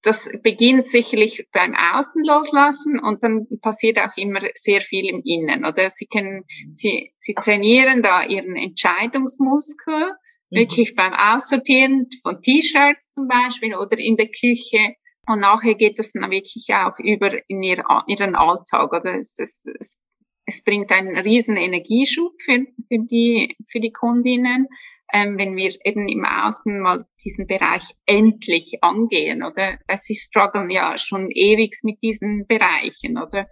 das 0.02 0.30
beginnt 0.42 0.88
sicherlich 0.88 1.48
beim 1.52 1.74
Außen 1.74 2.24
loslassen 2.24 3.00
und 3.00 3.22
dann 3.22 3.46
passiert 3.60 3.98
auch 3.98 4.16
immer 4.16 4.40
sehr 4.54 4.80
viel 4.80 5.08
im 5.08 5.22
Innen, 5.24 5.64
oder? 5.64 5.90
Sie 5.90 6.06
können, 6.06 6.44
mhm. 6.46 6.72
sie, 6.72 7.12
sie 7.18 7.34
trainieren 7.34 8.02
da 8.02 8.22
ihren 8.22 8.56
Entscheidungsmuskel, 8.56 10.12
Mhm. 10.50 10.58
Wirklich 10.58 10.94
beim 10.94 11.12
Aussortieren 11.12 12.08
von 12.22 12.40
T-Shirts 12.40 13.12
zum 13.12 13.28
Beispiel 13.28 13.74
oder 13.74 13.98
in 13.98 14.16
der 14.16 14.28
Küche. 14.28 14.94
Und 15.26 15.40
nachher 15.40 15.74
geht 15.74 15.98
es 15.98 16.12
dann 16.12 16.30
wirklich 16.30 16.66
auch 16.70 16.98
über 16.98 17.32
in 17.48 17.62
ihr, 17.62 17.84
ihren 18.06 18.34
Alltag. 18.34 18.92
Oder 18.92 19.18
es, 19.18 19.38
es, 19.38 19.66
es, 19.78 19.98
es 20.46 20.64
bringt 20.64 20.90
einen 20.90 21.16
riesen 21.18 21.56
Energieschub 21.56 22.32
für, 22.40 22.66
für, 22.88 22.98
die, 23.04 23.56
für 23.70 23.80
die 23.80 23.92
Kundinnen, 23.92 24.68
ähm, 25.12 25.38
wenn 25.38 25.56
wir 25.56 25.74
eben 25.84 26.08
im 26.08 26.24
Außen 26.24 26.80
mal 26.80 27.06
diesen 27.24 27.46
Bereich 27.46 27.94
endlich 28.06 28.78
angehen. 28.82 29.42
Oder 29.42 29.78
sie 29.96 30.14
strugglen 30.14 30.70
ja 30.70 30.98
schon 30.98 31.30
ewig 31.30 31.76
mit 31.82 32.02
diesen 32.02 32.46
Bereichen. 32.46 33.18
Oder 33.18 33.48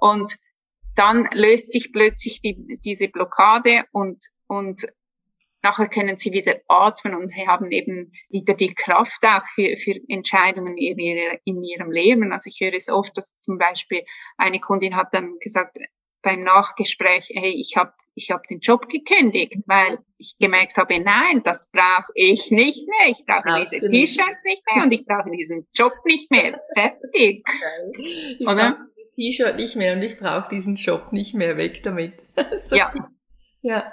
und 0.00 0.36
dann 0.94 1.28
löst 1.32 1.72
sich 1.72 1.92
plötzlich 1.92 2.40
die, 2.42 2.78
diese 2.84 3.08
Blockade 3.08 3.84
und 3.92 4.18
und 4.46 4.86
Nachher 5.64 5.86
können 5.86 6.16
sie 6.16 6.32
wieder 6.32 6.56
atmen 6.66 7.14
und 7.14 7.32
haben 7.46 7.70
eben 7.70 8.12
wieder 8.28 8.54
die 8.54 8.74
Kraft 8.74 9.22
auch 9.22 9.46
für, 9.46 9.76
für 9.76 9.94
Entscheidungen 10.08 10.76
in, 10.76 10.98
ihre, 10.98 11.38
in 11.44 11.62
ihrem 11.62 11.92
Leben. 11.92 12.32
Also 12.32 12.48
ich 12.48 12.58
höre 12.60 12.74
es 12.74 12.90
oft, 12.90 13.16
dass 13.16 13.38
zum 13.38 13.58
Beispiel 13.58 14.02
eine 14.36 14.58
Kundin 14.58 14.96
hat 14.96 15.14
dann 15.14 15.38
gesagt 15.38 15.78
beim 16.22 16.42
Nachgespräch, 16.42 17.30
hey, 17.34 17.54
ich 17.58 17.76
habe 17.76 17.92
ich 18.14 18.30
hab 18.30 18.46
den 18.46 18.60
Job 18.60 18.88
gekündigt, 18.88 19.56
weil 19.66 19.98
ich 20.18 20.36
gemerkt 20.38 20.76
habe, 20.76 21.00
nein, 21.00 21.42
das 21.44 21.70
brauche 21.70 22.12
ich 22.14 22.50
nicht 22.50 22.86
mehr. 22.86 23.10
Ich 23.10 23.24
brauche 23.26 23.60
diese 23.60 23.88
T-Shirts 23.88 24.44
nicht 24.44 24.62
mehr 24.70 24.84
und 24.84 24.92
ich 24.92 25.06
brauche 25.06 25.30
diesen 25.30 25.66
Job 25.74 25.94
nicht 26.04 26.30
mehr. 26.30 26.60
Fertig. 26.74 27.42
Ich 28.38 28.46
Oder? 28.46 28.86
dieses 28.96 29.12
T-Shirt 29.14 29.56
nicht 29.56 29.76
mehr 29.76 29.94
und 29.94 30.02
ich 30.02 30.18
brauche 30.18 30.48
diesen 30.50 30.76
Job 30.76 31.12
nicht 31.12 31.34
mehr. 31.34 31.56
Weg 31.56 31.82
damit. 31.82 32.14
so. 32.64 32.76
Ja. 32.76 32.92
Ja. 33.62 33.92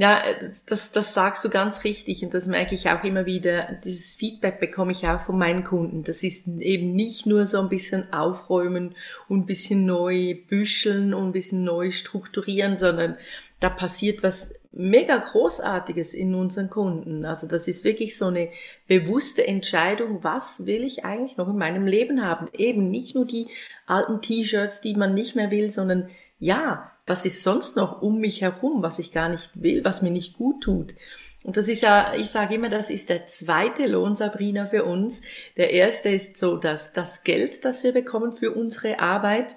Ja, 0.00 0.22
das, 0.38 0.64
das, 0.64 0.92
das 0.92 1.12
sagst 1.12 1.44
du 1.44 1.50
ganz 1.50 1.82
richtig 1.82 2.22
und 2.22 2.32
das 2.32 2.46
merke 2.46 2.72
ich 2.72 2.88
auch 2.88 3.02
immer 3.02 3.26
wieder. 3.26 3.80
Dieses 3.82 4.14
Feedback 4.14 4.60
bekomme 4.60 4.92
ich 4.92 5.08
auch 5.08 5.18
von 5.18 5.36
meinen 5.36 5.64
Kunden. 5.64 6.04
Das 6.04 6.22
ist 6.22 6.46
eben 6.46 6.92
nicht 6.92 7.26
nur 7.26 7.46
so 7.46 7.58
ein 7.58 7.68
bisschen 7.68 8.12
aufräumen 8.12 8.94
und 9.28 9.40
ein 9.40 9.46
bisschen 9.46 9.86
neu 9.86 10.36
büscheln 10.48 11.14
und 11.14 11.26
ein 11.26 11.32
bisschen 11.32 11.64
neu 11.64 11.90
strukturieren, 11.90 12.76
sondern 12.76 13.16
da 13.58 13.70
passiert 13.70 14.22
was 14.22 14.54
mega 14.70 15.16
Großartiges 15.16 16.14
in 16.14 16.36
unseren 16.36 16.70
Kunden. 16.70 17.24
Also 17.24 17.48
das 17.48 17.66
ist 17.66 17.82
wirklich 17.82 18.16
so 18.16 18.26
eine 18.26 18.50
bewusste 18.86 19.44
Entscheidung, 19.48 20.22
was 20.22 20.64
will 20.64 20.84
ich 20.84 21.04
eigentlich 21.04 21.38
noch 21.38 21.48
in 21.48 21.58
meinem 21.58 21.88
Leben 21.88 22.24
haben. 22.24 22.46
Eben 22.52 22.88
nicht 22.88 23.16
nur 23.16 23.24
die 23.24 23.48
alten 23.84 24.20
T-Shirts, 24.20 24.80
die 24.80 24.94
man 24.94 25.14
nicht 25.14 25.34
mehr 25.34 25.50
will, 25.50 25.70
sondern 25.70 26.08
ja, 26.38 26.92
was 27.08 27.24
ist 27.24 27.42
sonst 27.42 27.76
noch 27.76 28.02
um 28.02 28.18
mich 28.18 28.42
herum, 28.42 28.82
was 28.82 28.98
ich 28.98 29.12
gar 29.12 29.28
nicht 29.28 29.62
will, 29.62 29.84
was 29.84 30.02
mir 30.02 30.10
nicht 30.10 30.36
gut 30.36 30.62
tut. 30.62 30.94
Und 31.42 31.56
das 31.56 31.68
ist 31.68 31.82
ja, 31.82 32.14
ich 32.14 32.30
sage 32.30 32.56
immer, 32.56 32.68
das 32.68 32.90
ist 32.90 33.08
der 33.08 33.26
zweite 33.26 33.86
Lohn, 33.86 34.14
Sabrina, 34.14 34.66
für 34.66 34.84
uns. 34.84 35.22
Der 35.56 35.70
erste 35.70 36.10
ist 36.10 36.36
so, 36.36 36.56
dass 36.56 36.92
das 36.92 37.24
Geld, 37.24 37.64
das 37.64 37.84
wir 37.84 37.92
bekommen 37.92 38.32
für 38.32 38.52
unsere 38.52 38.98
Arbeit. 38.98 39.56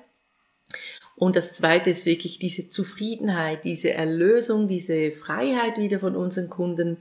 Und 1.15 1.35
das 1.35 1.57
zweite 1.57 1.89
ist 1.89 2.05
wirklich 2.05 2.39
diese 2.39 2.69
Zufriedenheit, 2.69 3.63
diese 3.63 3.93
Erlösung, 3.93 4.67
diese 4.67 5.11
Freiheit 5.11 5.77
wieder 5.77 5.99
von 5.99 6.15
unseren 6.15 6.49
Kunden. 6.49 6.97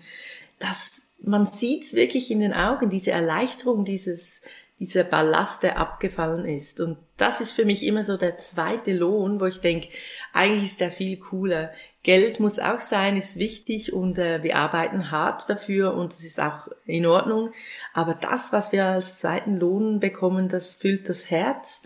dass 0.58 1.06
man 1.22 1.46
sieht 1.46 1.84
es 1.84 1.94
wirklich 1.94 2.30
in 2.30 2.40
den 2.40 2.52
Augen, 2.52 2.90
diese 2.90 3.10
Erleichterung, 3.10 3.84
dieses, 3.84 4.42
dieser 4.80 5.04
Ballast, 5.04 5.62
der 5.62 5.78
abgefallen 5.78 6.46
ist. 6.46 6.80
Und 6.80 6.96
das 7.18 7.40
ist 7.40 7.52
für 7.52 7.66
mich 7.66 7.86
immer 7.86 8.02
so 8.02 8.16
der 8.16 8.38
zweite 8.38 8.92
Lohn, 8.94 9.38
wo 9.38 9.44
ich 9.44 9.60
denke, 9.60 9.88
eigentlich 10.32 10.64
ist 10.64 10.80
der 10.80 10.90
viel 10.90 11.18
cooler. 11.18 11.70
Geld 12.02 12.40
muss 12.40 12.58
auch 12.58 12.80
sein, 12.80 13.18
ist 13.18 13.38
wichtig 13.38 13.92
und 13.92 14.18
äh, 14.18 14.42
wir 14.42 14.56
arbeiten 14.56 15.10
hart 15.10 15.50
dafür 15.50 15.92
und 15.94 16.14
es 16.14 16.24
ist 16.24 16.40
auch 16.40 16.68
in 16.86 17.04
Ordnung. 17.04 17.52
Aber 17.92 18.14
das, 18.14 18.54
was 18.54 18.72
wir 18.72 18.86
als 18.86 19.18
zweiten 19.18 19.56
Lohn 19.56 20.00
bekommen, 20.00 20.48
das 20.48 20.74
füllt 20.74 21.08
das 21.10 21.30
Herz. 21.30 21.82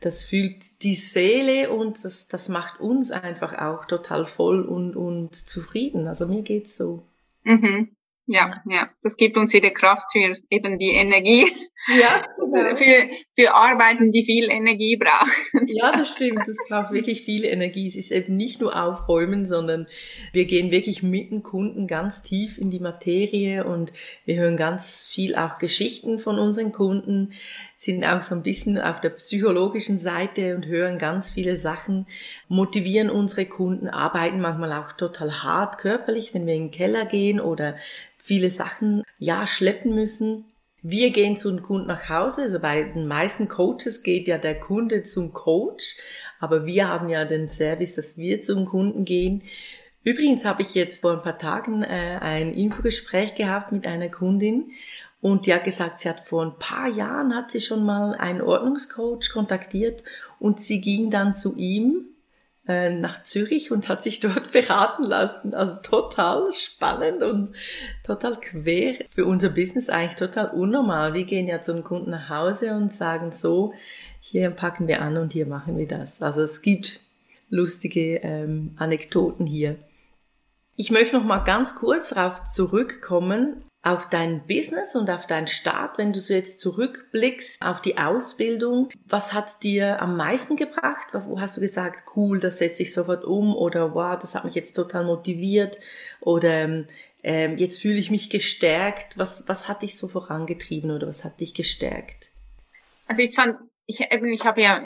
das 0.00 0.24
fühlt 0.24 0.82
die 0.82 0.96
Seele 0.96 1.70
und 1.70 2.04
das, 2.04 2.26
das 2.26 2.48
macht 2.48 2.80
uns 2.80 3.12
einfach 3.12 3.56
auch 3.56 3.84
total 3.84 4.26
voll 4.26 4.62
und, 4.62 4.96
und 4.96 5.34
zufrieden. 5.34 6.08
Also 6.08 6.26
mir 6.26 6.42
geht's 6.42 6.76
so. 6.76 7.04
Mhm. 7.44 7.90
Ja, 8.26 8.62
ja, 8.68 8.88
das 9.02 9.16
gibt 9.16 9.36
uns 9.36 9.52
wieder 9.52 9.70
Kraft 9.70 10.12
für 10.12 10.36
eben 10.48 10.78
die 10.78 10.92
Energie. 10.92 11.44
Ja, 11.88 12.22
genau. 12.36 12.76
für, 12.76 13.10
für 13.36 13.54
Arbeiten, 13.54 14.12
die 14.12 14.22
viel 14.22 14.48
Energie 14.48 14.96
brauchen. 14.96 15.66
Ja, 15.66 15.90
das 15.90 16.12
stimmt. 16.12 16.46
Das 16.46 16.56
braucht 16.68 16.92
wirklich 16.92 17.22
viel 17.24 17.44
Energie. 17.44 17.88
Es 17.88 17.96
ist 17.96 18.12
eben 18.12 18.36
nicht 18.36 18.60
nur 18.60 18.80
aufräumen, 18.80 19.44
sondern 19.44 19.88
wir 20.32 20.44
gehen 20.44 20.70
wirklich 20.70 21.02
mit 21.02 21.32
dem 21.32 21.42
Kunden 21.42 21.88
ganz 21.88 22.22
tief 22.22 22.58
in 22.58 22.70
die 22.70 22.78
Materie 22.78 23.64
und 23.64 23.92
wir 24.24 24.36
hören 24.36 24.56
ganz 24.56 25.04
viel 25.04 25.34
auch 25.34 25.58
Geschichten 25.58 26.20
von 26.20 26.38
unseren 26.38 26.70
Kunden, 26.70 27.32
sind 27.82 28.04
auch 28.04 28.22
so 28.22 28.36
ein 28.36 28.44
bisschen 28.44 28.78
auf 28.78 29.00
der 29.00 29.10
psychologischen 29.10 29.98
Seite 29.98 30.54
und 30.54 30.66
hören 30.66 30.98
ganz 30.98 31.32
viele 31.32 31.56
Sachen, 31.56 32.06
motivieren 32.46 33.10
unsere 33.10 33.44
Kunden, 33.44 33.88
arbeiten 33.88 34.40
manchmal 34.40 34.72
auch 34.72 34.92
total 34.92 35.42
hart 35.42 35.78
körperlich, 35.78 36.32
wenn 36.32 36.46
wir 36.46 36.54
in 36.54 36.66
den 36.66 36.70
Keller 36.70 37.06
gehen 37.06 37.40
oder 37.40 37.74
viele 38.18 38.50
Sachen, 38.50 39.02
ja, 39.18 39.48
schleppen 39.48 39.96
müssen. 39.96 40.44
Wir 40.80 41.10
gehen 41.10 41.36
zu 41.36 41.48
einem 41.48 41.64
Kunden 41.64 41.88
nach 41.88 42.08
Hause. 42.08 42.42
Also 42.42 42.60
bei 42.60 42.84
den 42.84 43.08
meisten 43.08 43.48
Coaches 43.48 44.04
geht 44.04 44.28
ja 44.28 44.38
der 44.38 44.60
Kunde 44.60 45.02
zum 45.02 45.32
Coach. 45.32 45.96
Aber 46.38 46.66
wir 46.66 46.86
haben 46.86 47.08
ja 47.08 47.24
den 47.24 47.48
Service, 47.48 47.96
dass 47.96 48.16
wir 48.16 48.42
zum 48.42 48.64
Kunden 48.64 49.04
gehen. 49.04 49.42
Übrigens 50.04 50.44
habe 50.44 50.62
ich 50.62 50.74
jetzt 50.76 51.00
vor 51.00 51.12
ein 51.12 51.22
paar 51.22 51.38
Tagen 51.38 51.82
äh, 51.82 52.18
ein 52.20 52.52
Infogespräch 52.52 53.34
gehabt 53.34 53.72
mit 53.72 53.86
einer 53.86 54.08
Kundin 54.08 54.70
und 55.22 55.46
die 55.46 55.54
hat 55.54 55.62
gesagt, 55.62 56.00
sie 56.00 56.08
hat 56.08 56.20
vor 56.20 56.44
ein 56.44 56.58
paar 56.58 56.88
Jahren 56.88 57.34
hat 57.34 57.52
sie 57.52 57.60
schon 57.60 57.86
mal 57.86 58.16
einen 58.16 58.42
Ordnungscoach 58.42 59.30
kontaktiert 59.32 60.02
und 60.40 60.60
sie 60.60 60.80
ging 60.80 61.10
dann 61.10 61.32
zu 61.32 61.54
ihm 61.54 62.06
äh, 62.66 62.90
nach 62.90 63.22
Zürich 63.22 63.70
und 63.70 63.88
hat 63.88 64.02
sich 64.02 64.18
dort 64.18 64.50
beraten 64.52 65.04
lassen. 65.04 65.54
Also 65.54 65.76
total 65.76 66.50
spannend 66.52 67.22
und 67.22 67.52
total 68.04 68.34
quer. 68.40 68.94
Für 69.10 69.24
unser 69.24 69.50
Business 69.50 69.90
eigentlich 69.90 70.16
total 70.16 70.48
unnormal. 70.48 71.14
Wir 71.14 71.24
gehen 71.24 71.46
ja 71.46 71.60
zu 71.60 71.70
einem 71.70 71.84
Kunden 71.84 72.10
nach 72.10 72.28
Hause 72.28 72.74
und 72.74 72.92
sagen 72.92 73.30
so, 73.30 73.74
hier 74.20 74.50
packen 74.50 74.88
wir 74.88 75.02
an 75.02 75.16
und 75.18 75.32
hier 75.32 75.46
machen 75.46 75.78
wir 75.78 75.86
das. 75.86 76.20
Also 76.20 76.42
es 76.42 76.62
gibt 76.62 77.00
lustige 77.48 78.16
ähm, 78.24 78.74
Anekdoten 78.76 79.46
hier. 79.46 79.76
Ich 80.74 80.90
möchte 80.90 81.14
noch 81.14 81.24
mal 81.24 81.44
ganz 81.44 81.76
kurz 81.76 82.08
darauf 82.08 82.42
zurückkommen, 82.42 83.62
auf 83.82 84.08
dein 84.08 84.46
Business 84.46 84.94
und 84.94 85.10
auf 85.10 85.26
deinen 85.26 85.48
Start, 85.48 85.98
wenn 85.98 86.12
du 86.12 86.20
so 86.20 86.34
jetzt 86.34 86.60
zurückblickst 86.60 87.62
auf 87.62 87.80
die 87.80 87.98
Ausbildung, 87.98 88.88
was 89.06 89.32
hat 89.32 89.62
dir 89.64 90.00
am 90.00 90.16
meisten 90.16 90.56
gebracht? 90.56 91.08
Wo 91.12 91.40
hast 91.40 91.56
du 91.56 91.60
gesagt, 91.60 92.04
cool, 92.14 92.38
das 92.38 92.58
setze 92.58 92.82
ich 92.82 92.92
sofort 92.92 93.24
um 93.24 93.56
oder 93.56 93.94
wow, 93.94 94.16
das 94.16 94.36
hat 94.36 94.44
mich 94.44 94.54
jetzt 94.54 94.74
total 94.74 95.04
motiviert 95.04 95.78
oder 96.20 96.84
ähm, 97.24 97.56
jetzt 97.56 97.80
fühle 97.80 97.98
ich 97.98 98.10
mich 98.10 98.30
gestärkt. 98.30 99.18
Was, 99.18 99.48
was 99.48 99.68
hat 99.68 99.82
dich 99.82 99.98
so 99.98 100.06
vorangetrieben 100.06 100.92
oder 100.92 101.08
was 101.08 101.24
hat 101.24 101.40
dich 101.40 101.52
gestärkt? 101.52 102.30
Also 103.08 103.22
ich 103.22 103.34
fand, 103.34 103.58
ich, 103.86 104.00
ich 104.00 104.44
habe 104.44 104.62
ja 104.62 104.80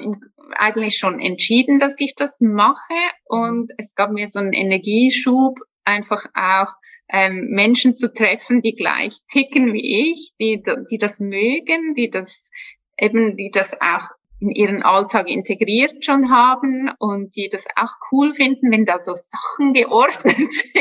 eigentlich 0.56 0.96
schon 0.96 1.20
entschieden, 1.20 1.78
dass 1.78 2.00
ich 2.00 2.14
das 2.14 2.40
mache 2.40 2.94
und 3.24 3.72
es 3.76 3.94
gab 3.94 4.10
mir 4.10 4.26
so 4.26 4.38
einen 4.38 4.54
Energieschub, 4.54 5.58
einfach 5.84 6.24
auch 6.34 6.74
ähm, 7.08 7.48
Menschen 7.50 7.94
zu 7.94 8.12
treffen, 8.12 8.62
die 8.62 8.74
gleich 8.74 9.18
ticken 9.30 9.72
wie 9.72 10.10
ich, 10.10 10.32
die, 10.40 10.62
die 10.90 10.98
das 10.98 11.20
mögen, 11.20 11.94
die 11.94 12.10
das 12.10 12.50
eben, 12.98 13.36
die 13.36 13.50
das 13.50 13.74
auch 13.80 14.10
in 14.38 14.50
ihren 14.50 14.82
Alltag 14.82 15.28
integriert 15.28 16.04
schon 16.04 16.30
haben 16.30 16.90
und 16.98 17.34
die 17.36 17.48
das 17.48 17.64
auch 17.74 17.92
cool 18.12 18.34
finden, 18.34 18.70
wenn 18.70 18.84
da 18.84 18.98
so 19.00 19.14
Sachen 19.14 19.72
geordnet 19.72 20.34
sind. 20.52 20.76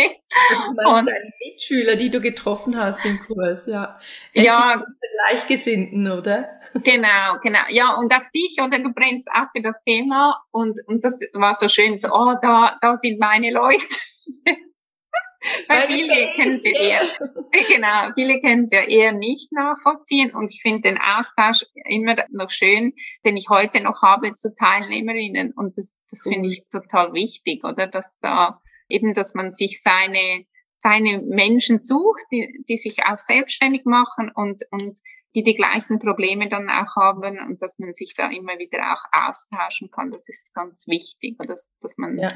Also 0.49 0.63
du 0.63 0.73
meinst 0.73 0.99
und, 0.99 1.07
deine 1.07 1.31
Mitschüler, 1.39 1.95
die 1.95 2.09
du 2.09 2.19
getroffen 2.19 2.77
hast 2.77 3.05
im 3.05 3.19
Kurs, 3.19 3.67
ja. 3.67 3.97
Endlich 4.33 4.45
ja. 4.45 4.85
Gleichgesinnten, 5.29 6.11
oder? 6.11 6.49
Genau, 6.73 7.39
genau. 7.41 7.61
Ja, 7.69 7.95
und 7.95 8.13
auch 8.13 8.29
dich, 8.35 8.57
oder 8.61 8.79
du 8.79 8.91
brennst 8.93 9.29
auch 9.29 9.47
für 9.55 9.61
das 9.61 9.75
Thema 9.85 10.43
und, 10.51 10.77
und 10.87 11.05
das 11.05 11.21
war 11.33 11.53
so 11.53 11.69
schön, 11.69 11.97
so, 11.97 12.09
oh, 12.09 12.35
da, 12.41 12.77
da 12.81 12.97
sind 12.97 13.19
meine 13.19 13.53
Leute. 13.53 13.85
Weil 15.67 15.81
viele 15.83 16.31
kennen 16.33 16.57
sie 16.57 16.71
eher, 16.71 17.01
genau, 17.69 18.11
viele 18.15 18.41
können 18.41 18.65
sie 18.65 18.75
ja 18.75 18.83
eher 18.83 19.11
nicht 19.11 19.51
nachvollziehen. 19.51 20.33
Und 20.33 20.51
ich 20.51 20.61
finde 20.61 20.81
den 20.81 20.97
Austausch 20.97 21.65
immer 21.87 22.15
noch 22.29 22.49
schön, 22.49 22.93
den 23.25 23.37
ich 23.37 23.49
heute 23.49 23.81
noch 23.81 24.01
habe 24.01 24.33
zu 24.35 24.55
Teilnehmerinnen. 24.55 25.53
Und 25.55 25.77
das, 25.77 26.01
das 26.09 26.21
finde 26.21 26.49
ich 26.49 26.63
total 26.71 27.13
wichtig, 27.13 27.63
oder, 27.63 27.87
dass 27.87 28.17
da 28.19 28.61
eben, 28.89 29.13
dass 29.13 29.33
man 29.33 29.51
sich 29.51 29.81
seine, 29.81 30.45
seine 30.77 31.21
Menschen 31.21 31.79
sucht, 31.79 32.21
die, 32.31 32.63
die 32.67 32.77
sich 32.77 33.03
auch 33.03 33.17
selbstständig 33.17 33.85
machen 33.85 34.31
und, 34.33 34.63
und 34.71 34.97
die 35.35 35.43
die 35.43 35.55
gleichen 35.55 35.99
Probleme 35.99 36.49
dann 36.49 36.69
auch 36.69 36.95
haben 36.95 37.37
und 37.39 37.61
dass 37.61 37.77
man 37.77 37.93
sich 37.93 38.13
da 38.15 38.29
immer 38.29 38.57
wieder 38.57 38.93
auch 38.93 39.27
austauschen 39.27 39.91
kann. 39.91 40.11
Das 40.11 40.27
ist 40.29 40.53
ganz 40.53 40.87
wichtig, 40.87 41.35
dass, 41.45 41.73
dass 41.81 41.97
man 41.97 42.17
ja. 42.17 42.29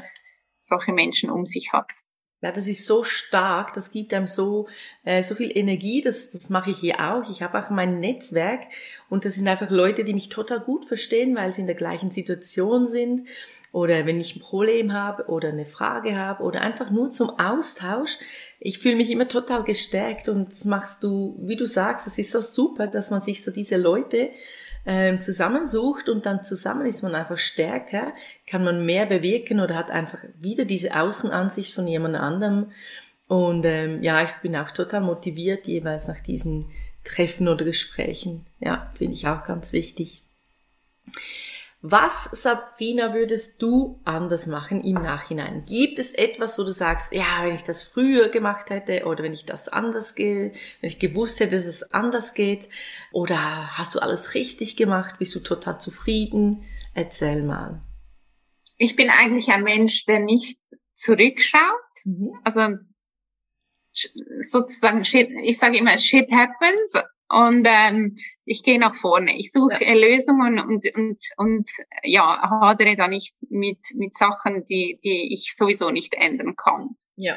solche 0.60 0.92
Menschen 0.92 1.30
um 1.30 1.46
sich 1.46 1.72
hat. 1.72 1.90
Ja, 2.42 2.52
das 2.52 2.66
ist 2.66 2.86
so 2.86 3.04
stark, 3.04 3.74
das 3.74 3.92
gibt 3.92 4.14
einem 4.14 4.26
so, 4.26 4.66
äh, 5.04 5.22
so 5.22 5.34
viel 5.34 5.54
Energie, 5.54 6.00
das, 6.00 6.30
das 6.30 6.48
mache 6.48 6.70
ich 6.70 6.78
hier 6.78 6.98
auch. 6.98 7.28
Ich 7.28 7.42
habe 7.42 7.58
auch 7.58 7.68
mein 7.68 8.00
Netzwerk 8.00 8.60
und 9.10 9.26
das 9.26 9.34
sind 9.34 9.46
einfach 9.46 9.70
Leute, 9.70 10.04
die 10.04 10.14
mich 10.14 10.30
total 10.30 10.60
gut 10.60 10.86
verstehen, 10.86 11.36
weil 11.36 11.52
sie 11.52 11.60
in 11.60 11.66
der 11.66 11.76
gleichen 11.76 12.10
Situation 12.10 12.86
sind 12.86 13.24
oder 13.72 14.06
wenn 14.06 14.20
ich 14.20 14.36
ein 14.36 14.40
Problem 14.40 14.92
habe 14.92 15.26
oder 15.28 15.50
eine 15.50 15.66
Frage 15.66 16.16
habe 16.16 16.42
oder 16.42 16.62
einfach 16.62 16.90
nur 16.90 17.10
zum 17.10 17.30
Austausch. 17.38 18.18
Ich 18.58 18.78
fühle 18.78 18.96
mich 18.96 19.10
immer 19.10 19.28
total 19.28 19.62
gestärkt 19.62 20.28
und 20.28 20.50
das 20.50 20.64
machst 20.64 21.02
du, 21.02 21.36
wie 21.40 21.56
du 21.56 21.66
sagst, 21.66 22.06
es 22.06 22.18
ist 22.18 22.32
so 22.32 22.40
super, 22.40 22.86
dass 22.86 23.10
man 23.10 23.20
sich 23.20 23.44
so 23.44 23.50
diese 23.50 23.76
Leute 23.76 24.30
ähm, 24.86 25.20
zusammensucht 25.20 26.08
und 26.08 26.26
dann 26.26 26.42
zusammen 26.42 26.86
ist 26.86 27.02
man 27.02 27.14
einfach 27.14 27.38
stärker, 27.38 28.12
kann 28.46 28.64
man 28.64 28.84
mehr 28.84 29.06
bewirken 29.06 29.60
oder 29.60 29.76
hat 29.76 29.90
einfach 29.90 30.20
wieder 30.38 30.64
diese 30.64 30.98
Außenansicht 30.98 31.74
von 31.74 31.86
jemand 31.86 32.16
anderem. 32.16 32.72
Und 33.28 33.64
ähm, 33.64 34.02
ja, 34.02 34.22
ich 34.22 34.32
bin 34.42 34.56
auch 34.56 34.70
total 34.70 35.02
motiviert 35.02 35.66
jeweils 35.66 36.08
nach 36.08 36.20
diesen 36.20 36.66
Treffen 37.04 37.48
oder 37.48 37.64
Gesprächen. 37.64 38.46
Ja, 38.58 38.90
finde 38.94 39.14
ich 39.14 39.26
auch 39.26 39.44
ganz 39.44 39.72
wichtig. 39.72 40.22
Was, 41.82 42.24
Sabrina, 42.24 43.14
würdest 43.14 43.62
du 43.62 44.00
anders 44.04 44.46
machen 44.46 44.84
im 44.84 44.96
Nachhinein? 44.96 45.64
Gibt 45.66 45.98
es 45.98 46.12
etwas, 46.12 46.58
wo 46.58 46.62
du 46.64 46.72
sagst, 46.72 47.10
ja, 47.12 47.24
wenn 47.42 47.54
ich 47.54 47.62
das 47.62 47.82
früher 47.82 48.28
gemacht 48.28 48.68
hätte 48.68 49.06
oder 49.06 49.24
wenn 49.24 49.32
ich 49.32 49.46
das 49.46 49.70
anders 49.70 50.14
gehe, 50.14 50.52
wenn 50.80 50.90
ich 50.90 50.98
gewusst 50.98 51.40
hätte, 51.40 51.56
dass 51.56 51.64
es 51.64 51.94
anders 51.94 52.34
geht? 52.34 52.68
Oder 53.12 53.78
hast 53.78 53.94
du 53.94 54.00
alles 54.00 54.34
richtig 54.34 54.76
gemacht? 54.76 55.14
Bist 55.18 55.34
du 55.34 55.40
total 55.40 55.80
zufrieden? 55.80 56.64
Erzähl 56.92 57.42
mal. 57.42 57.80
Ich 58.76 58.94
bin 58.94 59.08
eigentlich 59.08 59.48
ein 59.48 59.62
Mensch, 59.62 60.04
der 60.04 60.20
nicht 60.20 60.58
zurückschaut. 60.96 61.60
Mhm. 62.04 62.32
Also 62.44 62.76
sozusagen, 64.50 65.00
ich 65.00 65.56
sage 65.56 65.78
immer, 65.78 65.96
shit 65.96 66.30
happens 66.30 66.92
und 67.30 67.66
ähm, 67.68 68.18
ich 68.44 68.62
gehe 68.62 68.78
nach 68.78 68.94
vorne. 68.94 69.36
Ich 69.36 69.52
suche 69.52 69.84
ja. 69.84 69.94
Lösungen 69.94 70.58
und, 70.58 70.86
und, 70.94 71.20
und 71.36 71.70
ja, 72.02 72.50
hadere 72.50 72.96
da 72.96 73.08
nicht 73.08 73.34
mit, 73.48 73.78
mit 73.94 74.14
Sachen, 74.14 74.64
die, 74.66 74.98
die 75.04 75.32
ich 75.32 75.54
sowieso 75.56 75.90
nicht 75.90 76.14
ändern 76.14 76.56
kann. 76.56 76.96
Ja. 77.16 77.36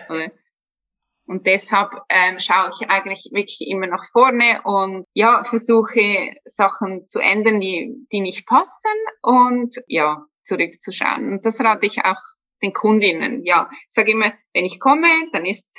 Und 1.25 1.47
deshalb 1.47 1.91
ähm, 2.09 2.39
schaue 2.39 2.69
ich 2.69 2.89
eigentlich 2.89 3.29
wirklich 3.31 3.61
immer 3.67 3.87
nach 3.87 4.05
vorne 4.11 4.61
und 4.63 5.05
ja, 5.13 5.43
versuche 5.43 6.35
Sachen 6.43 7.07
zu 7.07 7.19
ändern, 7.19 7.61
die, 7.61 7.95
die 8.11 8.19
nicht 8.19 8.45
passen 8.45 8.91
und 9.21 9.75
ja, 9.87 10.25
zurückzuschauen. 10.43 11.33
Und 11.33 11.45
das 11.45 11.61
rate 11.61 11.85
ich 11.85 12.03
auch 12.03 12.19
den 12.61 12.73
Kundinnen. 12.73 13.45
Ja, 13.45 13.69
ich 13.71 13.85
sage 13.89 14.11
immer, 14.11 14.33
wenn 14.53 14.65
ich 14.65 14.79
komme, 14.79 15.07
dann 15.31 15.45
ist 15.45 15.69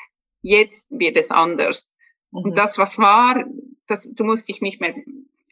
jetzt 0.43 0.87
wird 0.91 1.17
es 1.17 1.31
anders. 1.31 1.91
Mhm. 2.31 2.45
Und 2.45 2.59
das, 2.59 2.79
was 2.79 2.99
war, 2.99 3.45
das, 3.87 4.09
du 4.11 4.25
musst 4.25 4.49
dich 4.49 4.61
nicht 4.61 4.81
mehr 4.81 4.95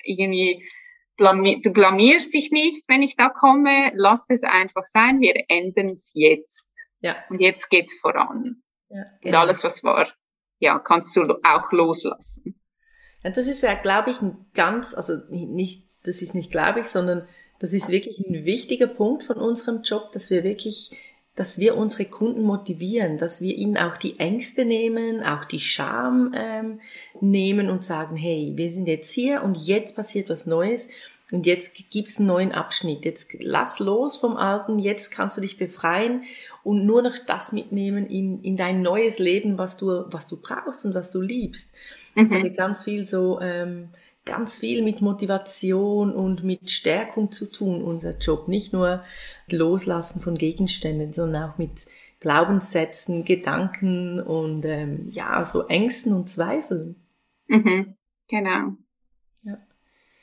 irgendwie, 0.04 0.68
blamier, 1.16 1.60
du 1.62 1.72
blamierst 1.72 2.34
dich 2.34 2.50
nicht, 2.50 2.88
wenn 2.88 3.02
ich 3.02 3.16
da 3.16 3.28
komme, 3.28 3.92
lass 3.94 4.26
es 4.28 4.42
einfach 4.42 4.84
sein, 4.84 5.20
wir 5.20 5.34
ändern 5.48 5.86
es 5.86 6.12
jetzt. 6.14 6.70
Ja. 7.00 7.16
Und 7.28 7.40
jetzt 7.40 7.68
geht's 7.68 7.94
voran. 7.94 8.62
Ja, 8.88 9.04
genau. 9.20 9.38
Und 9.38 9.42
alles, 9.42 9.64
was 9.64 9.82
war, 9.84 10.08
ja, 10.58 10.78
kannst 10.78 11.16
du 11.16 11.22
auch 11.42 11.72
loslassen. 11.72 12.60
Ja, 13.22 13.30
das 13.30 13.46
ist 13.46 13.62
ja, 13.62 13.74
glaube 13.74 14.10
ich, 14.10 14.20
ein 14.20 14.46
ganz, 14.54 14.94
also 14.94 15.18
nicht, 15.30 15.88
das 16.02 16.22
ist 16.22 16.34
nicht, 16.34 16.50
glaube 16.50 16.80
ich, 16.80 16.86
sondern 16.86 17.26
das 17.58 17.72
ist 17.72 17.90
wirklich 17.90 18.18
ein 18.18 18.44
wichtiger 18.44 18.88
Punkt 18.88 19.22
von 19.22 19.36
unserem 19.36 19.82
Job, 19.82 20.10
dass 20.12 20.30
wir 20.30 20.42
wirklich 20.42 20.96
dass 21.34 21.58
wir 21.58 21.76
unsere 21.76 22.04
Kunden 22.04 22.42
motivieren, 22.42 23.16
dass 23.16 23.40
wir 23.40 23.54
ihnen 23.54 23.78
auch 23.78 23.96
die 23.96 24.18
Ängste 24.18 24.64
nehmen, 24.64 25.22
auch 25.22 25.44
die 25.46 25.60
Scham 25.60 26.34
ähm, 26.36 26.80
nehmen 27.20 27.70
und 27.70 27.84
sagen, 27.84 28.16
hey, 28.16 28.52
wir 28.54 28.70
sind 28.70 28.86
jetzt 28.86 29.10
hier 29.10 29.42
und 29.42 29.56
jetzt 29.56 29.96
passiert 29.96 30.28
was 30.28 30.46
Neues 30.46 30.90
und 31.30 31.46
jetzt 31.46 31.90
gibt's 31.90 32.18
einen 32.18 32.26
neuen 32.26 32.52
Abschnitt. 32.52 33.06
Jetzt 33.06 33.34
lass 33.40 33.78
los 33.78 34.18
vom 34.18 34.36
Alten, 34.36 34.78
jetzt 34.78 35.10
kannst 35.10 35.38
du 35.38 35.40
dich 35.40 35.56
befreien 35.56 36.24
und 36.62 36.84
nur 36.84 37.00
noch 37.00 37.16
das 37.26 37.52
mitnehmen 37.52 38.06
in, 38.06 38.42
in 38.42 38.58
dein 38.58 38.82
neues 38.82 39.18
Leben, 39.18 39.56
was 39.56 39.78
du, 39.78 40.04
was 40.08 40.26
du 40.26 40.36
brauchst 40.36 40.84
und 40.84 40.94
was 40.94 41.10
du 41.10 41.22
liebst. 41.22 41.72
Mhm. 42.14 42.28
Das 42.28 42.44
hat 42.44 42.56
ganz 42.56 42.84
viel 42.84 43.06
so, 43.06 43.40
ähm, 43.40 43.88
ganz 44.24 44.58
viel 44.58 44.82
mit 44.82 45.00
Motivation 45.00 46.14
und 46.14 46.44
mit 46.44 46.70
Stärkung 46.70 47.32
zu 47.32 47.50
tun, 47.50 47.82
unser 47.82 48.18
Job. 48.18 48.46
Nicht 48.46 48.72
nur 48.72 49.02
Loslassen 49.52 50.20
von 50.20 50.36
Gegenständen, 50.36 51.12
sondern 51.12 51.50
auch 51.50 51.58
mit 51.58 51.86
Glaubenssätzen, 52.20 53.24
Gedanken 53.24 54.20
und 54.20 54.64
ähm, 54.64 55.10
ja, 55.10 55.44
so 55.44 55.66
Ängsten 55.66 56.12
und 56.12 56.28
Zweifeln. 56.28 56.96
Mhm, 57.48 57.96
genau. 58.28 58.76
Ja. 59.42 59.58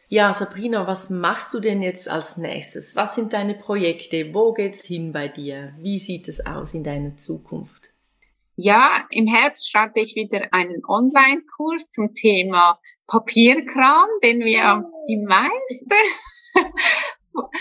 ja, 0.08 0.34
Sabrina, 0.34 0.88
was 0.88 1.10
machst 1.10 1.54
du 1.54 1.60
denn 1.60 1.82
jetzt 1.82 2.10
als 2.10 2.38
nächstes? 2.38 2.96
Was 2.96 3.16
sind 3.16 3.34
deine 3.34 3.54
Projekte? 3.54 4.34
Wo 4.34 4.54
geht's 4.54 4.84
hin 4.84 5.12
bei 5.12 5.28
dir? 5.28 5.74
Wie 5.80 6.00
sieht 6.00 6.28
es 6.30 6.46
aus 6.46 6.74
in 6.74 6.84
deiner 6.84 7.18
Zukunft? 7.18 7.92
Ja, 8.56 8.90
im 9.10 9.28
Herbst 9.28 9.70
starte 9.70 10.00
ich 10.00 10.16
wieder 10.16 10.54
einen 10.54 10.84
Online-Kurs 10.86 11.92
zum 11.92 12.14
Thema 12.14 12.80
Papierkram, 13.08 14.08
den 14.24 14.40
wir 14.42 14.84
die 15.08 15.18
meiste 15.18 15.96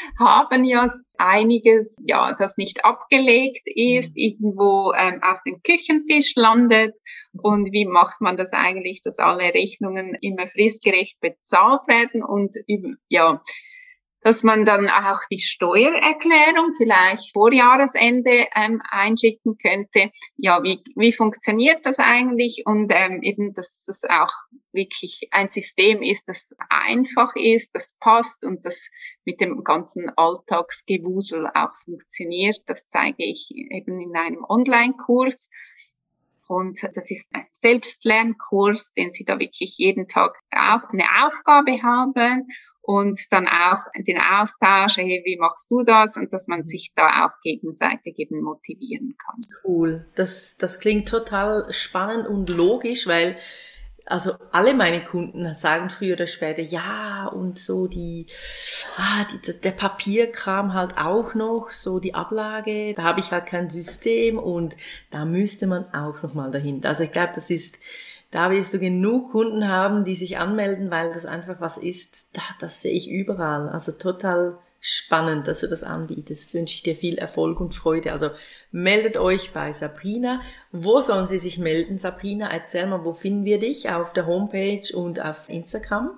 haben 0.19 0.65
ja 0.65 0.87
einiges, 1.19 1.97
ja, 2.05 2.35
das 2.35 2.57
nicht 2.57 2.85
abgelegt 2.85 3.67
ist, 3.67 4.11
mhm. 4.11 4.23
irgendwo 4.23 4.93
ähm, 4.97 5.21
auf 5.23 5.43
dem 5.45 5.63
Küchentisch 5.63 6.35
landet. 6.37 6.95
Und 7.41 7.73
wie 7.73 7.85
macht 7.85 8.21
man 8.21 8.37
das 8.37 8.53
eigentlich, 8.53 9.03
dass 9.03 9.19
alle 9.19 9.55
Rechnungen 9.55 10.17
immer 10.21 10.49
fristgerecht 10.49 11.21
bezahlt 11.21 11.87
werden 11.87 12.25
und 12.25 12.57
ja, 13.09 13.43
dass 14.29 14.43
man 14.43 14.67
dann 14.67 14.91
auch 14.91 15.21
die 15.31 15.39
Steuererklärung 15.39 16.75
vielleicht 16.77 17.33
vor 17.33 17.51
Jahresende 17.51 18.47
ähm, 18.55 18.83
einschicken 18.91 19.57
könnte. 19.57 20.11
Ja, 20.37 20.63
wie, 20.63 20.83
wie 20.97 21.15
funktioniert 21.15 21.87
das 21.87 21.99
eigentlich? 21.99 22.65
Und 22.67 22.93
ähm, 22.95 23.23
eben, 23.23 23.55
dass 23.55 23.85
das 23.87 24.05
auch 24.05 24.35
wirklich 24.71 25.29
ein 25.31 25.49
System 25.49 26.03
ist, 26.03 26.29
das 26.29 26.55
einfach 26.69 27.37
ist, 27.37 27.75
das 27.75 27.97
passt 28.01 28.45
und 28.45 28.67
das 28.67 28.91
mit 29.25 29.41
dem 29.41 29.65
ganzen 29.65 30.13
Alltagsgewusel 30.15 31.47
auch 31.55 31.73
funktioniert. 31.87 32.59
Das 32.67 32.87
zeige 32.87 33.25
ich 33.25 33.51
eben 33.51 33.99
in 33.99 34.15
einem 34.15 34.45
Online-Kurs. 34.47 35.51
Und 36.49 36.83
das 36.83 37.11
ist 37.11 37.31
ein 37.33 37.47
Selbstlernkurs, 37.53 38.93
den 38.93 39.11
Sie 39.11 39.25
da 39.25 39.39
wirklich 39.39 39.79
jeden 39.79 40.07
Tag 40.07 40.35
auch 40.51 40.87
eine 40.91 41.07
Aufgabe 41.25 41.83
haben 41.83 42.47
und 42.89 43.31
dann 43.33 43.47
auch 43.47 43.85
den 44.07 44.19
Austausch, 44.19 44.97
hey, 44.97 45.21
wie 45.27 45.37
machst 45.37 45.71
du 45.71 45.83
das? 45.83 46.17
Und 46.17 46.33
dass 46.33 46.49
man 46.49 46.65
sich 46.65 46.93
da 46.97 47.27
auch 47.27 47.39
gegenseitig 47.43 48.19
eben 48.19 48.41
motivieren 48.41 49.15
kann. 49.19 49.43
Cool. 49.63 50.07
Das, 50.15 50.57
das 50.57 50.81
klingt 50.81 51.07
total 51.07 51.71
spannend 51.71 52.27
und 52.27 52.49
logisch, 52.49 53.07
weil 53.07 53.37
also 54.07 54.33
alle 54.53 54.73
meine 54.73 55.05
Kunden 55.05 55.53
sagen 55.53 55.91
früher 55.91 56.15
oder 56.15 56.27
später, 56.27 56.63
ja, 56.63 57.27
und 57.27 57.59
so 57.59 57.89
die, 57.89 58.25
ah, 58.97 59.27
die, 59.35 59.61
der 59.61 59.73
Papierkram 59.73 60.73
halt 60.73 60.97
auch 60.97 61.35
noch, 61.35 61.69
so 61.73 61.99
die 61.99 62.15
Ablage, 62.15 62.95
da 62.95 63.03
habe 63.03 63.21
ich 63.21 63.33
halt 63.33 63.45
kein 63.45 63.69
System 63.69 64.39
und 64.39 64.79
da 65.11 65.27
müsste 65.27 65.67
man 65.67 65.93
auch 65.93 66.23
nochmal 66.23 66.51
dahinter. 66.51 66.89
Also 66.89 67.05
ich 67.05 67.13
glaube, 67.13 67.33
das 67.35 67.51
ist 67.51 67.81
da 68.31 68.51
wirst 68.51 68.75
du 68.75 68.79
genug 68.79 69.33
Kunden 69.33 69.69
haben, 69.69 70.05
die 70.05 70.15
sich 70.15 70.39
anmelden, 70.39 70.91
weil 70.91 71.13
das 71.13 71.25
einfach 71.25 71.61
was 71.61 71.79
ist, 71.79 72.37
da, 72.37 72.43
das 72.61 72.83
sehe 72.83 72.93
ich 72.93 73.11
überall. 73.11 73.69
Also 73.69 73.93
total 73.93 74.59
spannend, 74.81 75.49
dass 75.49 75.61
du 75.61 75.67
das 75.67 75.83
anbietest. 75.83 76.55
Wünsche 76.55 76.75
ich 76.75 76.83
dir 76.83 76.95
viel 76.95 77.19
Erfolg 77.19 77.61
und 77.61 77.75
Freude. 77.75 78.13
Also 78.13 78.31
meldet 78.71 79.17
euch 79.17 79.53
bei 79.53 79.73
Sabrina. 79.73 80.41
Wo 80.73 81.01
sollen 81.01 81.27
sie 81.27 81.39
sich 81.39 81.59
melden, 81.59 81.99
Sabrina? 81.99 82.49
Erzähl 82.51 82.87
mal, 82.87 83.05
wo 83.05 83.13
finden 83.13 83.45
wir 83.45 83.59
dich? 83.59 83.91
Auf 83.91 84.13
der 84.13 84.27
Homepage 84.27 84.95
und 84.95 85.25
auf 85.25 85.49
Instagram? 85.49 86.11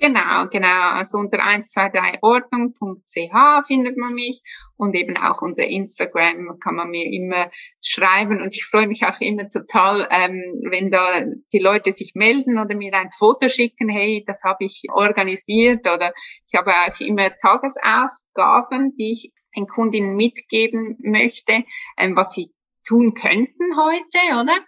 Genau, 0.00 0.48
genau. 0.50 0.90
Also 0.90 1.18
unter 1.18 1.38
123ordnung.ch 1.38 3.66
findet 3.66 3.96
man 3.96 4.12
mich 4.12 4.42
und 4.76 4.96
eben 4.96 5.16
auch 5.16 5.40
unser 5.40 5.64
Instagram 5.66 6.58
kann 6.58 6.74
man 6.74 6.90
mir 6.90 7.06
immer 7.06 7.48
schreiben 7.80 8.42
und 8.42 8.52
ich 8.54 8.66
freue 8.66 8.88
mich 8.88 9.06
auch 9.06 9.20
immer 9.20 9.48
total, 9.48 10.08
ähm, 10.10 10.64
wenn 10.68 10.90
da 10.90 11.22
die 11.52 11.60
Leute 11.60 11.92
sich 11.92 12.16
melden 12.16 12.58
oder 12.58 12.74
mir 12.74 12.92
ein 12.94 13.10
Foto 13.10 13.46
schicken, 13.48 13.88
hey, 13.88 14.24
das 14.26 14.42
habe 14.42 14.64
ich 14.64 14.82
organisiert 14.92 15.88
oder 15.88 16.12
ich 16.48 16.58
habe 16.58 16.72
auch 16.72 16.98
immer 17.00 17.30
Tagesaufgaben, 17.36 18.96
die 18.96 19.12
ich 19.12 19.30
den 19.56 19.68
Kundinnen 19.68 20.16
mitgeben 20.16 20.98
möchte, 21.02 21.62
ähm, 21.96 22.16
was 22.16 22.34
sie 22.34 22.50
tun 22.84 23.14
könnten 23.14 23.76
heute, 23.76 24.18
oder? 24.42 24.58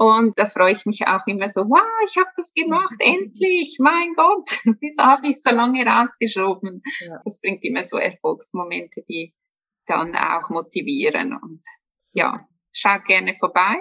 Und 0.00 0.38
da 0.38 0.46
freue 0.46 0.72
ich 0.72 0.86
mich 0.86 1.06
auch 1.06 1.26
immer 1.26 1.50
so, 1.50 1.60
wow, 1.68 2.08
ich 2.08 2.16
habe 2.16 2.30
das 2.34 2.54
gemacht, 2.54 2.96
endlich, 3.00 3.76
mein 3.80 4.14
Gott, 4.16 4.48
wieso 4.80 5.02
habe 5.02 5.26
ich 5.26 5.42
so 5.42 5.54
lange 5.54 5.84
rausgeschoben? 5.84 6.82
Ja. 7.00 7.20
Das 7.22 7.38
bringt 7.42 7.62
immer 7.62 7.82
so 7.82 7.98
Erfolgsmomente, 7.98 9.02
die 9.06 9.34
dann 9.84 10.16
auch 10.16 10.48
motivieren. 10.48 11.34
Und 11.36 11.62
ja, 12.14 12.48
schaut 12.72 13.04
gerne 13.04 13.36
vorbei 13.38 13.76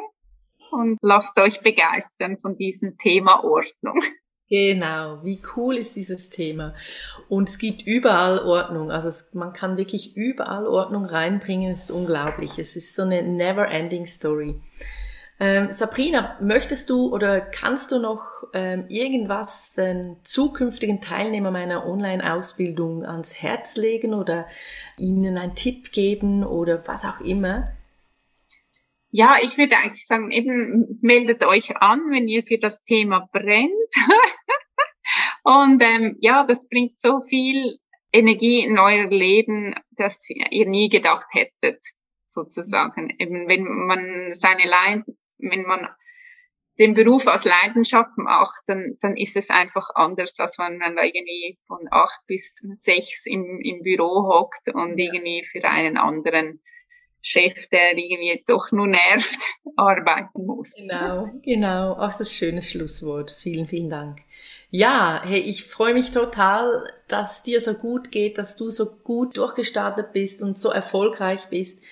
und 0.71 0.97
lasst 1.01 1.39
euch 1.39 1.61
begeistern 1.61 2.37
von 2.41 2.57
diesem 2.57 2.97
Thema 2.97 3.43
Ordnung. 3.43 3.99
Genau, 4.51 5.23
wie 5.23 5.39
cool 5.55 5.77
ist 5.77 5.95
dieses 5.95 6.31
Thema. 6.31 6.73
Und 7.27 7.49
es 7.49 7.59
gibt 7.59 7.83
überall 7.83 8.39
Ordnung. 8.39 8.89
Also 8.89 9.07
es, 9.07 9.31
man 9.35 9.53
kann 9.53 9.77
wirklich 9.77 10.17
überall 10.17 10.65
Ordnung 10.65 11.05
reinbringen. 11.05 11.69
Es 11.69 11.83
ist 11.83 11.91
unglaublich. 11.91 12.57
Es 12.57 12.75
ist 12.75 12.95
so 12.95 13.03
eine 13.03 13.21
never-ending 13.21 14.07
Story. 14.07 14.59
Ähm, 15.41 15.71
Sabrina, 15.71 16.37
möchtest 16.41 16.89
du 16.89 17.13
oder 17.13 17.39
kannst 17.39 17.91
du 17.91 17.99
noch 17.99 18.43
ähm, 18.53 18.85
irgendwas 18.89 19.73
den 19.73 20.17
zukünftigen 20.23 20.99
Teilnehmern 20.99 21.53
meiner 21.53 21.87
Online-Ausbildung 21.87 23.05
ans 23.05 23.41
Herz 23.41 23.77
legen 23.77 24.13
oder 24.13 24.47
ihnen 24.97 25.37
einen 25.37 25.55
Tipp 25.55 25.93
geben 25.93 26.43
oder 26.43 26.85
was 26.87 27.05
auch 27.05 27.21
immer? 27.21 27.71
Ja, 29.11 29.37
ich 29.41 29.57
würde 29.57 29.77
eigentlich 29.77 30.05
sagen, 30.05 30.29
eben 30.29 30.99
meldet 31.01 31.43
euch 31.45 31.75
an, 31.77 32.01
wenn 32.11 32.27
ihr 32.27 32.43
für 32.43 32.59
das 32.59 32.83
Thema 32.83 33.27
brennt. 33.31 33.71
Und 35.43 35.81
ähm, 35.81 36.17
ja, 36.19 36.45
das 36.45 36.67
bringt 36.67 36.99
so 36.99 37.21
viel 37.21 37.79
Energie 38.11 38.59
in 38.59 38.77
euer 38.77 39.09
Leben, 39.09 39.73
dass 39.91 40.29
ihr 40.29 40.67
nie 40.67 40.89
gedacht 40.89 41.27
hättet 41.31 41.81
sozusagen. 42.29 43.09
Eben 43.17 43.47
wenn 43.47 43.63
man 43.63 44.33
seine 44.33 44.69
wenn 45.39 45.63
man 45.63 45.87
den 46.77 46.93
Beruf 46.93 47.27
aus 47.27 47.43
Leidenschaft 47.43 48.17
macht, 48.17 48.61
dann, 48.67 48.97
dann 49.01 49.17
ist 49.17 49.35
es 49.35 49.49
einfach 49.49 49.89
anders, 49.95 50.39
als 50.39 50.57
wenn 50.57 50.77
man 50.77 50.97
irgendwie 50.97 51.59
von 51.67 51.87
acht 51.91 52.21
bis 52.25 52.57
sechs 52.75 53.25
im, 53.25 53.59
im 53.61 53.83
Büro 53.83 54.23
hockt 54.27 54.73
und 54.73 54.97
irgendwie 54.97 55.43
für 55.43 55.63
einen 55.65 55.97
anderen 55.97 56.61
Chef, 57.21 57.67
der 57.67 57.97
irgendwie 57.97 58.43
doch 58.47 58.71
nur 58.71 58.87
nervt, 58.87 59.39
arbeiten 59.75 60.45
muss. 60.45 60.75
Genau, 60.75 61.29
genau. 61.43 61.93
Auch 61.93 62.17
das 62.17 62.33
schöne 62.33 62.61
Schlusswort. 62.61 63.31
Vielen, 63.31 63.67
vielen 63.67 63.89
Dank. 63.89 64.19
Ja, 64.69 65.21
hey, 65.25 65.39
ich 65.39 65.65
freue 65.65 65.93
mich 65.93 66.11
total, 66.11 66.87
dass 67.07 67.43
dir 67.43 67.59
so 67.59 67.73
gut 67.73 68.11
geht, 68.11 68.37
dass 68.37 68.55
du 68.55 68.69
so 68.69 68.85
gut 68.89 69.35
durchgestartet 69.35 70.13
bist 70.13 70.41
und 70.41 70.57
so 70.57 70.69
erfolgreich 70.69 71.47
bist. 71.49 71.83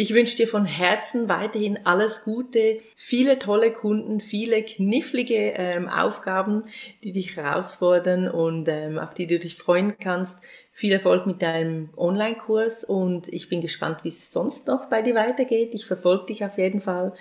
Ich 0.00 0.14
wünsche 0.14 0.34
dir 0.34 0.48
von 0.48 0.64
Herzen 0.64 1.28
weiterhin 1.28 1.80
alles 1.84 2.24
Gute, 2.24 2.80
viele 2.96 3.38
tolle 3.38 3.70
Kunden, 3.70 4.20
viele 4.20 4.62
knifflige 4.62 5.52
ähm, 5.56 5.90
Aufgaben, 5.90 6.64
die 7.04 7.12
dich 7.12 7.36
herausfordern 7.36 8.26
und 8.26 8.66
ähm, 8.70 8.98
auf 8.98 9.12
die 9.12 9.26
du 9.26 9.38
dich 9.38 9.56
freuen 9.56 9.98
kannst. 9.98 10.42
Viel 10.72 10.92
Erfolg 10.92 11.26
mit 11.26 11.42
deinem 11.42 11.90
Online-Kurs 11.98 12.84
und 12.84 13.28
ich 13.28 13.50
bin 13.50 13.60
gespannt, 13.60 13.98
wie 14.02 14.08
es 14.08 14.32
sonst 14.32 14.68
noch 14.68 14.86
bei 14.86 15.02
dir 15.02 15.14
weitergeht. 15.14 15.74
Ich 15.74 15.84
verfolge 15.84 16.24
dich 16.28 16.46
auf 16.46 16.56
jeden 16.56 16.80
Fall 16.80 17.12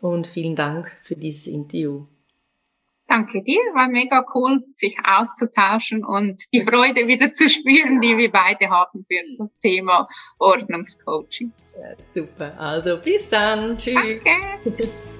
und 0.00 0.28
vielen 0.28 0.54
Dank 0.54 0.96
für 1.02 1.16
dieses 1.16 1.48
Interview. 1.48 2.04
Danke 3.10 3.42
dir, 3.42 3.58
war 3.74 3.88
mega 3.88 4.24
cool, 4.36 4.62
sich 4.72 4.96
auszutauschen 5.02 6.04
und 6.04 6.40
die 6.52 6.60
Freude 6.60 7.08
wieder 7.08 7.32
zu 7.32 7.48
spüren, 7.48 8.00
die 8.00 8.16
wir 8.16 8.30
beide 8.30 8.70
haben 8.70 9.04
für 9.04 9.36
das 9.36 9.58
Thema 9.58 10.06
Ordnungscoaching. 10.38 11.52
Ja, 11.74 11.96
super, 12.08 12.54
also 12.56 12.98
bis 12.98 13.28
dann, 13.28 13.76
tschüss. 13.76 13.94
Danke. 13.94 14.88